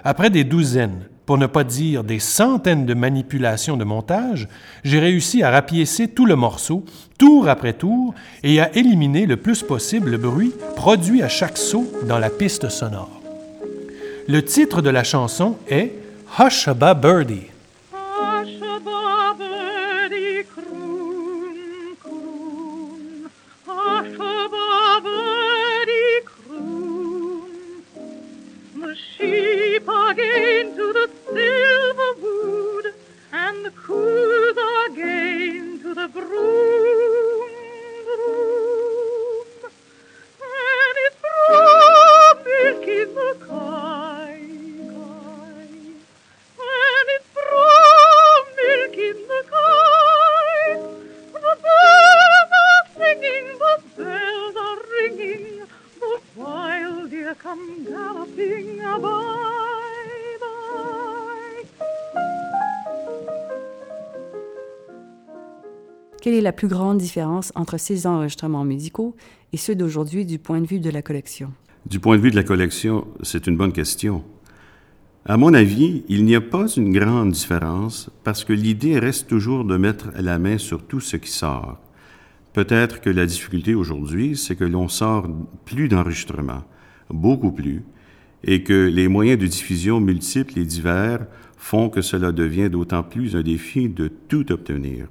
Après 0.04 0.30
des 0.30 0.42
douzaines, 0.42 1.06
pour 1.26 1.38
ne 1.38 1.46
pas 1.46 1.62
dire 1.62 2.02
des 2.02 2.18
centaines 2.18 2.86
de 2.86 2.94
manipulations 2.94 3.76
de 3.76 3.84
montage, 3.84 4.48
j'ai 4.82 4.98
réussi 4.98 5.44
à 5.44 5.50
rapiécer 5.50 6.08
tout 6.08 6.26
le 6.26 6.34
morceau, 6.34 6.84
tour 7.18 7.48
après 7.48 7.72
tour, 7.72 8.12
et 8.42 8.60
à 8.60 8.74
éliminer 8.76 9.26
le 9.26 9.36
plus 9.36 9.62
possible 9.62 10.10
le 10.10 10.18
bruit 10.18 10.52
produit 10.74 11.22
à 11.22 11.28
chaque 11.28 11.56
saut 11.56 11.90
dans 12.08 12.18
la 12.18 12.30
piste 12.30 12.68
sonore. 12.68 13.20
Le 14.26 14.44
titre 14.44 14.82
de 14.82 14.90
la 14.90 15.04
chanson 15.04 15.56
est 15.68 15.92
Hushaba 16.38 16.94
Birdie. 16.94 17.51
Plus 66.62 66.68
grande 66.68 66.98
différence 66.98 67.50
entre 67.56 67.76
ces 67.76 68.06
enregistrements 68.06 68.64
musicaux 68.64 69.16
et 69.52 69.56
ceux 69.56 69.74
d'aujourd'hui 69.74 70.24
du 70.24 70.38
point 70.38 70.60
de 70.60 70.66
vue 70.68 70.78
de 70.78 70.90
la 70.90 71.02
collection? 71.02 71.50
Du 71.86 71.98
point 71.98 72.16
de 72.16 72.22
vue 72.22 72.30
de 72.30 72.36
la 72.36 72.44
collection, 72.44 73.08
c'est 73.24 73.48
une 73.48 73.56
bonne 73.56 73.72
question. 73.72 74.22
À 75.24 75.36
mon 75.36 75.54
avis, 75.54 76.04
il 76.08 76.24
n'y 76.24 76.36
a 76.36 76.40
pas 76.40 76.68
une 76.68 76.92
grande 76.92 77.32
différence 77.32 78.10
parce 78.22 78.44
que 78.44 78.52
l'idée 78.52 79.00
reste 79.00 79.26
toujours 79.26 79.64
de 79.64 79.76
mettre 79.76 80.12
la 80.16 80.38
main 80.38 80.56
sur 80.56 80.86
tout 80.86 81.00
ce 81.00 81.16
qui 81.16 81.32
sort. 81.32 81.80
Peut-être 82.52 83.00
que 83.00 83.10
la 83.10 83.26
difficulté 83.26 83.74
aujourd'hui, 83.74 84.36
c'est 84.36 84.54
que 84.54 84.62
l'on 84.62 84.86
sort 84.86 85.26
plus 85.64 85.88
d'enregistrements, 85.88 86.62
beaucoup 87.10 87.50
plus, 87.50 87.82
et 88.44 88.62
que 88.62 88.86
les 88.86 89.08
moyens 89.08 89.40
de 89.40 89.48
diffusion 89.48 89.98
multiples 89.98 90.60
et 90.60 90.64
divers 90.64 91.26
font 91.56 91.88
que 91.88 92.02
cela 92.02 92.30
devient 92.30 92.70
d'autant 92.70 93.02
plus 93.02 93.34
un 93.34 93.42
défi 93.42 93.88
de 93.88 94.06
tout 94.06 94.52
obtenir. 94.52 95.08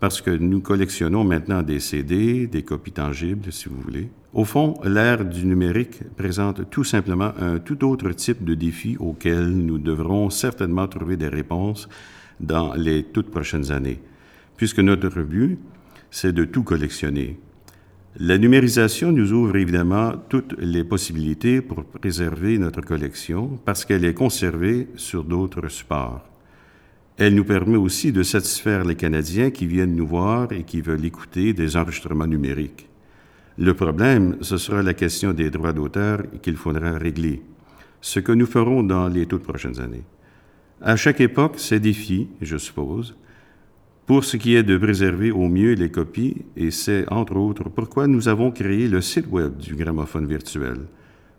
Parce 0.00 0.22
que 0.22 0.30
nous 0.30 0.60
collectionnons 0.60 1.24
maintenant 1.24 1.62
des 1.62 1.80
CD, 1.80 2.46
des 2.46 2.62
copies 2.62 2.92
tangibles, 2.92 3.52
si 3.52 3.68
vous 3.68 3.80
voulez. 3.80 4.08
Au 4.32 4.44
fond, 4.44 4.74
l'ère 4.84 5.24
du 5.24 5.44
numérique 5.44 6.02
présente 6.16 6.70
tout 6.70 6.84
simplement 6.84 7.32
un 7.40 7.58
tout 7.58 7.84
autre 7.84 8.10
type 8.12 8.44
de 8.44 8.54
défi 8.54 8.96
auquel 9.00 9.48
nous 9.50 9.78
devrons 9.78 10.30
certainement 10.30 10.86
trouver 10.86 11.16
des 11.16 11.28
réponses 11.28 11.88
dans 12.38 12.74
les 12.74 13.02
toutes 13.02 13.30
prochaines 13.30 13.72
années, 13.72 14.00
puisque 14.56 14.78
notre 14.78 15.22
but, 15.22 15.58
c'est 16.10 16.32
de 16.32 16.44
tout 16.44 16.62
collectionner. 16.62 17.40
La 18.20 18.38
numérisation 18.38 19.12
nous 19.12 19.32
ouvre 19.32 19.56
évidemment 19.56 20.12
toutes 20.28 20.54
les 20.58 20.84
possibilités 20.84 21.60
pour 21.60 21.84
préserver 21.84 22.58
notre 22.58 22.80
collection 22.80 23.58
parce 23.64 23.84
qu'elle 23.84 24.04
est 24.04 24.14
conservée 24.14 24.88
sur 24.96 25.24
d'autres 25.24 25.68
supports. 25.68 26.27
Elle 27.18 27.34
nous 27.34 27.44
permet 27.44 27.76
aussi 27.76 28.12
de 28.12 28.22
satisfaire 28.22 28.84
les 28.84 28.94
Canadiens 28.94 29.50
qui 29.50 29.66
viennent 29.66 29.96
nous 29.96 30.06
voir 30.06 30.52
et 30.52 30.62
qui 30.62 30.80
veulent 30.80 31.04
écouter 31.04 31.52
des 31.52 31.76
enregistrements 31.76 32.28
numériques. 32.28 32.88
Le 33.58 33.74
problème, 33.74 34.36
ce 34.40 34.56
sera 34.56 34.84
la 34.84 34.94
question 34.94 35.32
des 35.32 35.50
droits 35.50 35.72
d'auteur 35.72 36.22
qu'il 36.42 36.56
faudra 36.56 36.92
régler, 36.96 37.42
ce 38.00 38.20
que 38.20 38.30
nous 38.30 38.46
ferons 38.46 38.84
dans 38.84 39.08
les 39.08 39.26
toutes 39.26 39.42
prochaines 39.42 39.80
années. 39.80 40.04
À 40.80 40.94
chaque 40.94 41.20
époque, 41.20 41.54
ces 41.56 41.80
défis, 41.80 42.28
je 42.40 42.56
suppose, 42.56 43.16
pour 44.06 44.24
ce 44.24 44.36
qui 44.36 44.54
est 44.54 44.62
de 44.62 44.78
préserver 44.78 45.32
au 45.32 45.48
mieux 45.48 45.72
les 45.72 45.90
copies, 45.90 46.36
et 46.56 46.70
c'est 46.70 47.04
entre 47.12 47.34
autres 47.36 47.68
pourquoi 47.68 48.06
nous 48.06 48.28
avons 48.28 48.52
créé 48.52 48.86
le 48.86 49.00
site 49.00 49.26
web 49.26 49.56
du 49.56 49.74
gramophone 49.74 50.28
virtuel, 50.28 50.82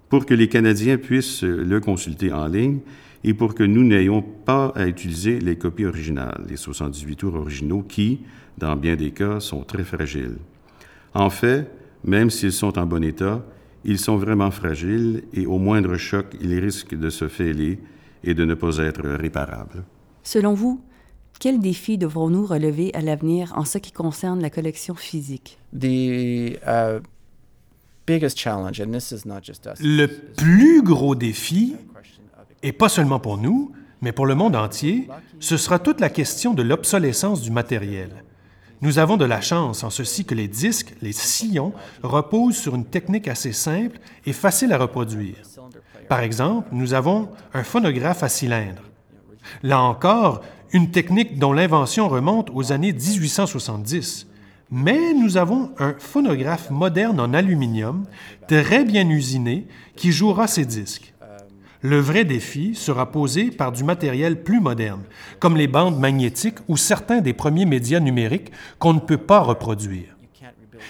pour 0.10 0.26
que 0.26 0.34
les 0.34 0.50
Canadiens 0.50 0.98
puissent 0.98 1.44
le 1.44 1.80
consulter 1.80 2.34
en 2.34 2.48
ligne 2.48 2.80
et 3.24 3.34
pour 3.34 3.56
que 3.56 3.64
nous 3.64 3.84
n'ayons 3.84 4.22
pas 4.22 4.68
à 4.76 4.88
utiliser 4.88 5.40
les 5.40 5.58
copies 5.58 5.86
originales, 5.86 6.46
les 6.48 6.58
78 6.58 7.16
tours 7.16 7.36
originaux 7.36 7.84
qui, 7.84 8.22
dans 8.58 8.76
bien 8.76 8.96
des 8.96 9.12
cas, 9.12 9.40
sont 9.40 9.64
très 9.64 9.84
fragiles. 9.84 10.38
En 11.14 11.30
fait, 11.30 11.70
même 12.04 12.30
s'ils 12.30 12.52
sont 12.52 12.78
en 12.78 12.86
bon 12.86 13.04
état, 13.04 13.44
ils 13.84 14.00
sont 14.00 14.18
vraiment 14.18 14.52
fragiles 14.52 15.24
et 15.34 15.46
au 15.46 15.58
moindre 15.58 15.98
choc, 15.98 16.28
ils 16.42 16.60
risquent 16.60 16.98
de 16.98 17.10
se 17.10 17.28
fêler 17.28 17.80
et 18.24 18.34
de 18.34 18.46
ne 18.46 18.54
pas 18.54 18.78
être 18.78 19.08
réparables. 19.08 19.84
Selon 20.24 20.54
vous, 20.54 20.82
Quels 21.40 21.62
défis 21.62 21.98
devrons-nous 21.98 22.46
relever 22.46 22.94
à 22.94 23.00
l'avenir 23.00 23.54
en 23.56 23.64
ce 23.64 23.78
qui 23.78 23.94
concerne 23.94 24.42
la 24.42 24.50
collection 24.50 24.94
physique? 24.94 25.58
The 25.74 26.60
uh, 26.68 27.00
biggest 28.06 28.38
challenge, 28.38 28.82
and 28.82 28.92
this 28.92 29.12
is 29.12 29.26
not 29.26 29.40
just 29.42 29.66
us. 29.66 29.80
Le 29.80 30.08
plus 30.08 30.82
gros 30.84 31.16
défi, 31.16 31.78
et 32.64 32.72
pas 32.72 32.90
seulement 32.90 33.20
pour 33.20 33.38
nous, 33.38 33.72
mais 34.02 34.12
pour 34.12 34.26
le 34.26 34.36
monde 34.36 34.56
entier, 34.56 35.10
ce 35.40 35.58
sera 35.58 35.80
toute 35.80 36.00
la 36.00 36.10
question 36.10 36.54
de 36.54 36.64
l'obsolescence 36.64 37.42
du 37.42 37.52
matériel. 37.52 38.24
Nous 38.82 38.98
avons 38.98 39.18
de 39.18 39.26
la 39.26 39.42
chance 39.42 39.84
en 39.84 39.90
ceci 39.90 40.24
que 40.24 40.36
les 40.36 40.48
disques, 40.48 40.94
les 41.02 41.12
sillons, 41.12 41.74
reposent 42.02 42.56
sur 42.56 42.76
une 42.76 42.86
technique 42.86 43.28
assez 43.28 43.52
simple 43.52 44.00
et 44.26 44.32
facile 44.32 44.72
à 44.72 44.78
reproduire. 44.78 45.36
Par 46.08 46.22
exemple, 46.22 46.70
nous 46.72 46.94
avons 46.94 47.30
un 47.54 47.64
phonographe 47.64 48.24
à 48.24 48.30
cylindre. 48.30 48.84
Là 49.64 49.82
encore, 49.82 50.42
une 50.72 50.92
technique 50.92 51.40
dont 51.40 51.52
l'invention 51.52 52.08
remonte 52.08 52.50
aux 52.54 52.72
années 52.72 52.94
1870. 52.94 54.28
Mais 54.72 55.14
nous 55.14 55.38
avons 55.38 55.72
un 55.80 55.96
phonographe 55.98 56.70
moderne 56.70 57.20
en 57.20 57.34
aluminium, 57.34 58.06
très 58.48 58.86
bien 58.86 59.10
usiné, 59.10 59.68
qui 59.96 60.12
jouera 60.12 60.48
ces 60.48 60.66
disques. 60.66 61.14
Le 61.82 61.98
vrai 61.98 62.26
défi 62.26 62.76
sera 62.76 63.10
posé 63.10 63.52
par 63.52 63.72
du 63.72 63.86
matériel 63.86 64.44
plus 64.44 64.60
moderne, 64.60 65.04
comme 65.40 65.56
les 65.56 65.68
bandes 65.68 65.98
magnétiques 65.98 66.58
ou 66.68 66.76
certains 66.76 67.22
des 67.22 67.32
premiers 67.32 67.66
médias 67.66 68.02
numériques 68.02 68.52
qu'on 68.80 68.94
ne 68.94 69.00
peut 69.00 69.18
pas 69.18 69.40
reproduire. 69.40 70.18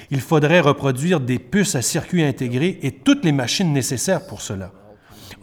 Il 0.09 0.21
faudrait 0.21 0.61
reproduire 0.61 1.19
des 1.19 1.37
puces 1.37 1.75
à 1.75 1.83
circuit 1.83 2.23
intégré 2.23 2.79
et 2.81 2.91
toutes 2.91 3.23
les 3.23 3.31
machines 3.31 3.71
nécessaires 3.71 4.25
pour 4.25 4.41
cela. 4.41 4.71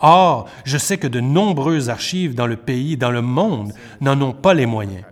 Or, 0.00 0.48
je 0.64 0.78
sais 0.78 0.98
que 0.98 1.06
de 1.06 1.20
nombreuses 1.20 1.90
archives 1.90 2.34
dans 2.34 2.48
le 2.48 2.56
pays 2.56 2.96
dans 2.96 3.12
le 3.12 3.22
monde 3.22 3.72
n'en 4.00 4.20
ont 4.20 4.32
pas 4.32 4.52
les 4.52 4.66
moyens. 4.66 5.04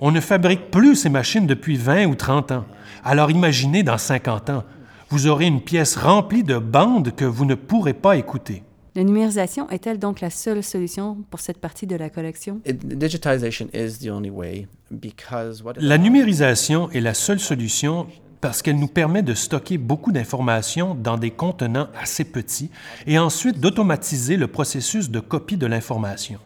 On 0.00 0.10
ne 0.10 0.20
fabrique 0.20 0.70
plus 0.70 0.96
ces 0.96 1.10
machines 1.10 1.46
depuis 1.46 1.76
20 1.76 2.06
ou 2.06 2.14
30 2.14 2.52
ans. 2.52 2.64
Alors 3.04 3.30
imaginez 3.30 3.82
dans 3.82 3.98
50 3.98 4.48
ans, 4.50 4.64
vous 5.10 5.26
aurez 5.26 5.46
une 5.46 5.60
pièce 5.60 5.96
remplie 5.96 6.44
de 6.44 6.56
bandes 6.56 7.14
que 7.14 7.26
vous 7.26 7.44
ne 7.44 7.54
pourrez 7.54 7.92
pas 7.92 8.16
écouter. 8.16 8.62
La 8.96 9.04
numérisation 9.04 9.68
est-elle 9.70 9.98
donc 9.98 10.20
la 10.20 10.30
seule 10.30 10.64
solution 10.64 11.18
pour 11.30 11.38
cette 11.38 11.58
partie 11.58 11.86
de 11.86 11.94
la 11.94 12.10
collection? 12.10 12.60
It, 12.66 12.84
digitization 12.86 13.68
is 13.72 13.98
the 14.00 14.10
only 14.10 14.30
way 14.30 14.66
because 14.90 15.62
what 15.62 15.72
it 15.72 15.82
La 15.82 15.96
numérisation 15.96 16.90
est 16.90 17.00
la 17.00 17.14
seule 17.14 17.38
solution 17.38 18.08
parce 18.40 18.62
qu'elle 18.62 18.78
nous 18.78 18.88
permet 18.88 19.22
de 19.22 19.34
stocker 19.34 19.78
beaucoup 19.78 20.12
d'informations 20.12 20.94
dans 20.94 21.18
des 21.18 21.30
contenants 21.30 21.88
assez 22.00 22.24
petits 22.24 22.70
et 23.06 23.18
ensuite 23.18 23.60
d'automatiser 23.60 24.36
le 24.36 24.48
processus 24.48 25.10
de 25.10 25.20
copie 25.20 25.56
de 25.56 25.66
l'information. 25.66 26.40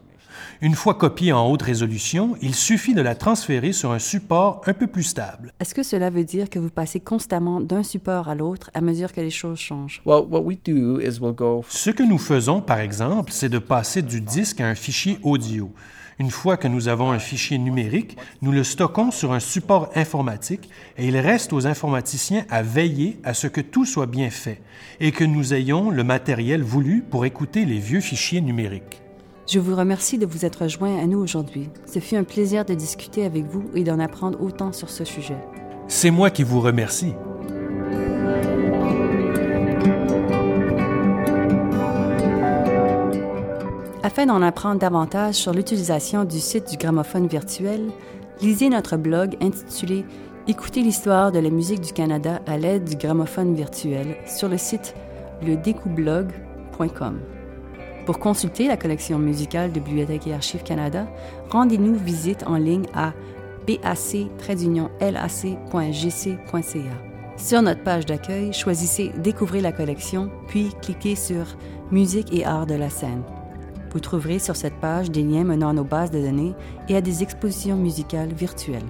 Une 0.61 0.75
fois 0.75 0.95
copiée 0.95 1.33
en 1.33 1.51
haute 1.51 1.62
résolution, 1.62 2.37
il 2.40 2.55
suffit 2.55 2.95
de 2.95 3.01
la 3.01 3.14
transférer 3.14 3.73
sur 3.73 3.90
un 3.93 3.99
support 3.99 4.62
un 4.67 4.73
peu 4.73 4.87
plus 4.87 5.03
stable. 5.03 5.53
Est-ce 5.61 5.75
que 5.75 5.83
cela 5.83 6.11
veut 6.11 6.25
dire 6.25 6.49
que 6.49 6.59
vous 6.59 6.71
passez 6.71 7.01
constamment 7.01 7.61
d'un 7.61 7.83
support 7.83 8.29
à 8.29 8.35
l'autre 8.35 8.71
à 8.75 8.81
mesure 8.81 9.12
que 9.12 9.21
les 9.21 9.31
choses 9.31 9.59
changent? 9.59 10.01
Well, 10.07 10.25
what 10.29 10.43
we 10.43 10.57
do 10.64 11.01
is 11.01 11.19
we'll 11.21 11.35
go 11.35 11.64
Ce 11.69 11.90
que 11.90 12.03
nous 12.03 12.19
faisons, 12.19 12.61
par 12.61 12.79
exemple, 12.79 13.33
c'est 13.33 13.49
de 13.49 13.59
passer 13.59 14.03
du 14.03 14.21
disque 14.21 14.61
à 14.61 14.69
un 14.69 14.75
fichier 14.75 15.19
audio. 15.23 15.71
Une 16.21 16.31
fois 16.31 16.57
que 16.57 16.69
nous 16.69 16.87
avons 16.87 17.11
un 17.11 17.19
fichier 17.19 17.59
numérique, 17.59 18.17
nous 18.40 18.53
le 18.53 18.62
stockons 18.62 19.11
sur 19.11 19.33
un 19.33 19.40
support 19.40 19.90
informatique 19.97 20.71
et 20.97 21.09
il 21.09 21.17
reste 21.19 21.53
aux 21.53 21.67
informaticiens 21.67 22.45
à 22.51 22.62
veiller 22.62 23.19
à 23.25 23.35
ce 23.35 23.49
que 23.49 23.61
tout 23.61 23.85
soit 23.85 24.07
bien 24.07 24.31
fait 24.31 24.61
et 25.01 25.11
que 25.11 25.25
nous 25.25 25.55
ayons 25.55 25.90
le 25.90 26.05
matériel 26.05 26.62
voulu 26.62 27.03
pour 27.03 27.25
écouter 27.25 27.64
les 27.64 27.81
vieux 27.81 28.01
fichiers 28.01 28.40
numériques. 28.40 29.04
Je 29.46 29.59
vous 29.59 29.76
remercie 29.76 30.16
de 30.16 30.24
vous 30.24 30.46
être 30.46 30.68
joint 30.68 30.98
à 30.98 31.07
nous 31.07 31.18
aujourd'hui. 31.18 31.68
Ce 31.87 31.98
fut 31.98 32.16
un 32.16 32.24
plaisir 32.24 32.64
de 32.64 32.72
discuter 32.72 33.26
avec 33.26 33.44
vous 33.44 33.64
et 33.74 33.85
d'en 33.85 33.98
apprendre 33.98 34.40
autant 34.40 34.72
sur 34.72 34.88
ce 34.88 35.04
sujet. 35.04 35.37
C'est 35.87 36.11
moi 36.11 36.30
qui 36.30 36.42
vous 36.42 36.61
remercie. 36.61 37.12
Afin 44.02 44.26
d'en 44.26 44.40
apprendre 44.40 44.80
davantage 44.80 45.35
sur 45.35 45.52
l'utilisation 45.52 46.24
du 46.24 46.40
site 46.40 46.70
du 46.70 46.78
gramophone 46.78 47.26
virtuel, 47.26 47.90
lisez 48.40 48.70
notre 48.70 48.96
blog 48.96 49.37
intitulé 49.42 50.07
Écoutez 50.46 50.83
l'histoire 50.83 51.33
de 51.33 51.38
la 51.38 51.48
musique 51.50 51.80
du 51.80 51.92
Canada 51.92 52.40
à 52.46 52.59
l'aide 52.59 52.85
du 52.85 52.96
gramophone 52.96 53.54
virtuel 53.54 54.16
sur 54.26 54.48
le 54.48 54.59
site 54.59 54.94
ledécoublog.com. 55.42 57.18
Pour 58.07 58.19
consulter 58.19 58.69
la 58.69 58.77
collection 58.77 59.19
musicale 59.19 59.73
de 59.73 59.81
Bibliothèque 59.81 60.27
et 60.27 60.35
Archives 60.35 60.62
Canada, 60.62 61.07
rendez-nous 61.51 61.95
visite 61.95 62.45
en 62.47 62.57
ligne 62.57 62.87
à 62.95 63.14
bac-lac.gc.ca. 63.67 64.75
Sur 67.37 67.62
notre 67.62 67.83
page 67.83 68.07
d'accueil, 68.07 68.53
choisissez 68.53 69.11
Découvrir 69.17 69.62
la 69.62 69.73
collection, 69.73 70.31
puis 70.49 70.71
cliquez 70.83 71.17
sur 71.17 71.47
Musique 71.90 72.33
et 72.33 72.45
art 72.45 72.67
de 72.67 72.75
la 72.75 72.90
scène. 72.90 73.23
Vous 73.90 74.01
trouverez 74.01 74.38
sur 74.38 74.57
cette 74.57 74.81
page 74.81 75.11
des 75.11 75.23
liens 75.23 75.45
menant 75.45 75.71
à 75.71 75.73
nos 75.73 75.85
bases 75.85 76.11
de 76.11 76.21
données 76.21 76.55
et 76.88 76.97
à 76.97 77.01
des 77.01 77.23
expositions 77.23 77.77
musicales 77.77 78.33
virtuelles. 78.33 78.83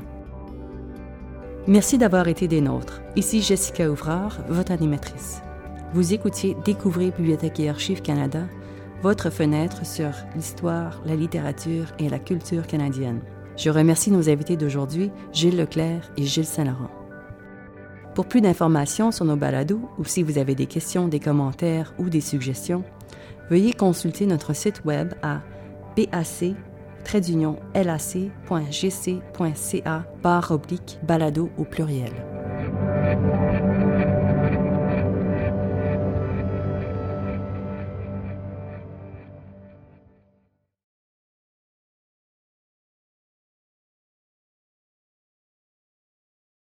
Merci 1.66 1.98
d'avoir 1.98 2.28
été 2.28 2.48
des 2.48 2.60
nôtres. 2.60 3.00
Ici 3.16 3.42
Jessica 3.42 3.88
Ouvrard, 3.90 4.38
votre 4.48 4.72
animatrice. 4.72 5.40
Vous 5.92 6.12
écoutiez 6.12 6.56
Découvrir 6.64 7.12
Bibliothèque 7.16 7.60
et 7.60 7.68
Archives 7.68 8.02
Canada, 8.02 8.40
votre 9.04 9.28
fenêtre 9.28 9.84
sur 9.84 10.10
l'histoire, 10.34 11.02
la 11.04 11.14
littérature 11.14 11.92
et 11.98 12.08
la 12.08 12.18
culture 12.18 12.66
canadienne. 12.66 13.20
Je 13.54 13.68
remercie 13.68 14.10
nos 14.10 14.30
invités 14.30 14.56
d'aujourd'hui, 14.56 15.10
Gilles 15.30 15.58
Leclerc 15.58 16.10
et 16.16 16.22
Gilles 16.22 16.46
Saint-Laurent. 16.46 16.88
Pour 18.14 18.24
plus 18.24 18.40
d'informations 18.40 19.12
sur 19.12 19.26
nos 19.26 19.36
balados 19.36 19.90
ou 19.98 20.04
si 20.04 20.22
vous 20.22 20.38
avez 20.38 20.54
des 20.54 20.64
questions, 20.64 21.06
des 21.06 21.20
commentaires 21.20 21.92
ou 21.98 22.08
des 22.08 22.22
suggestions, 22.22 22.82
veuillez 23.50 23.74
consulter 23.74 24.24
notre 24.24 24.54
site 24.54 24.86
web 24.86 25.12
à 25.22 25.42
bac 25.98 26.08
lac.gc.ca 27.74 28.54
barre 30.22 30.50
oblique 30.50 30.98
balado 31.02 31.50
au 31.58 31.64
pluriel. 31.64 32.12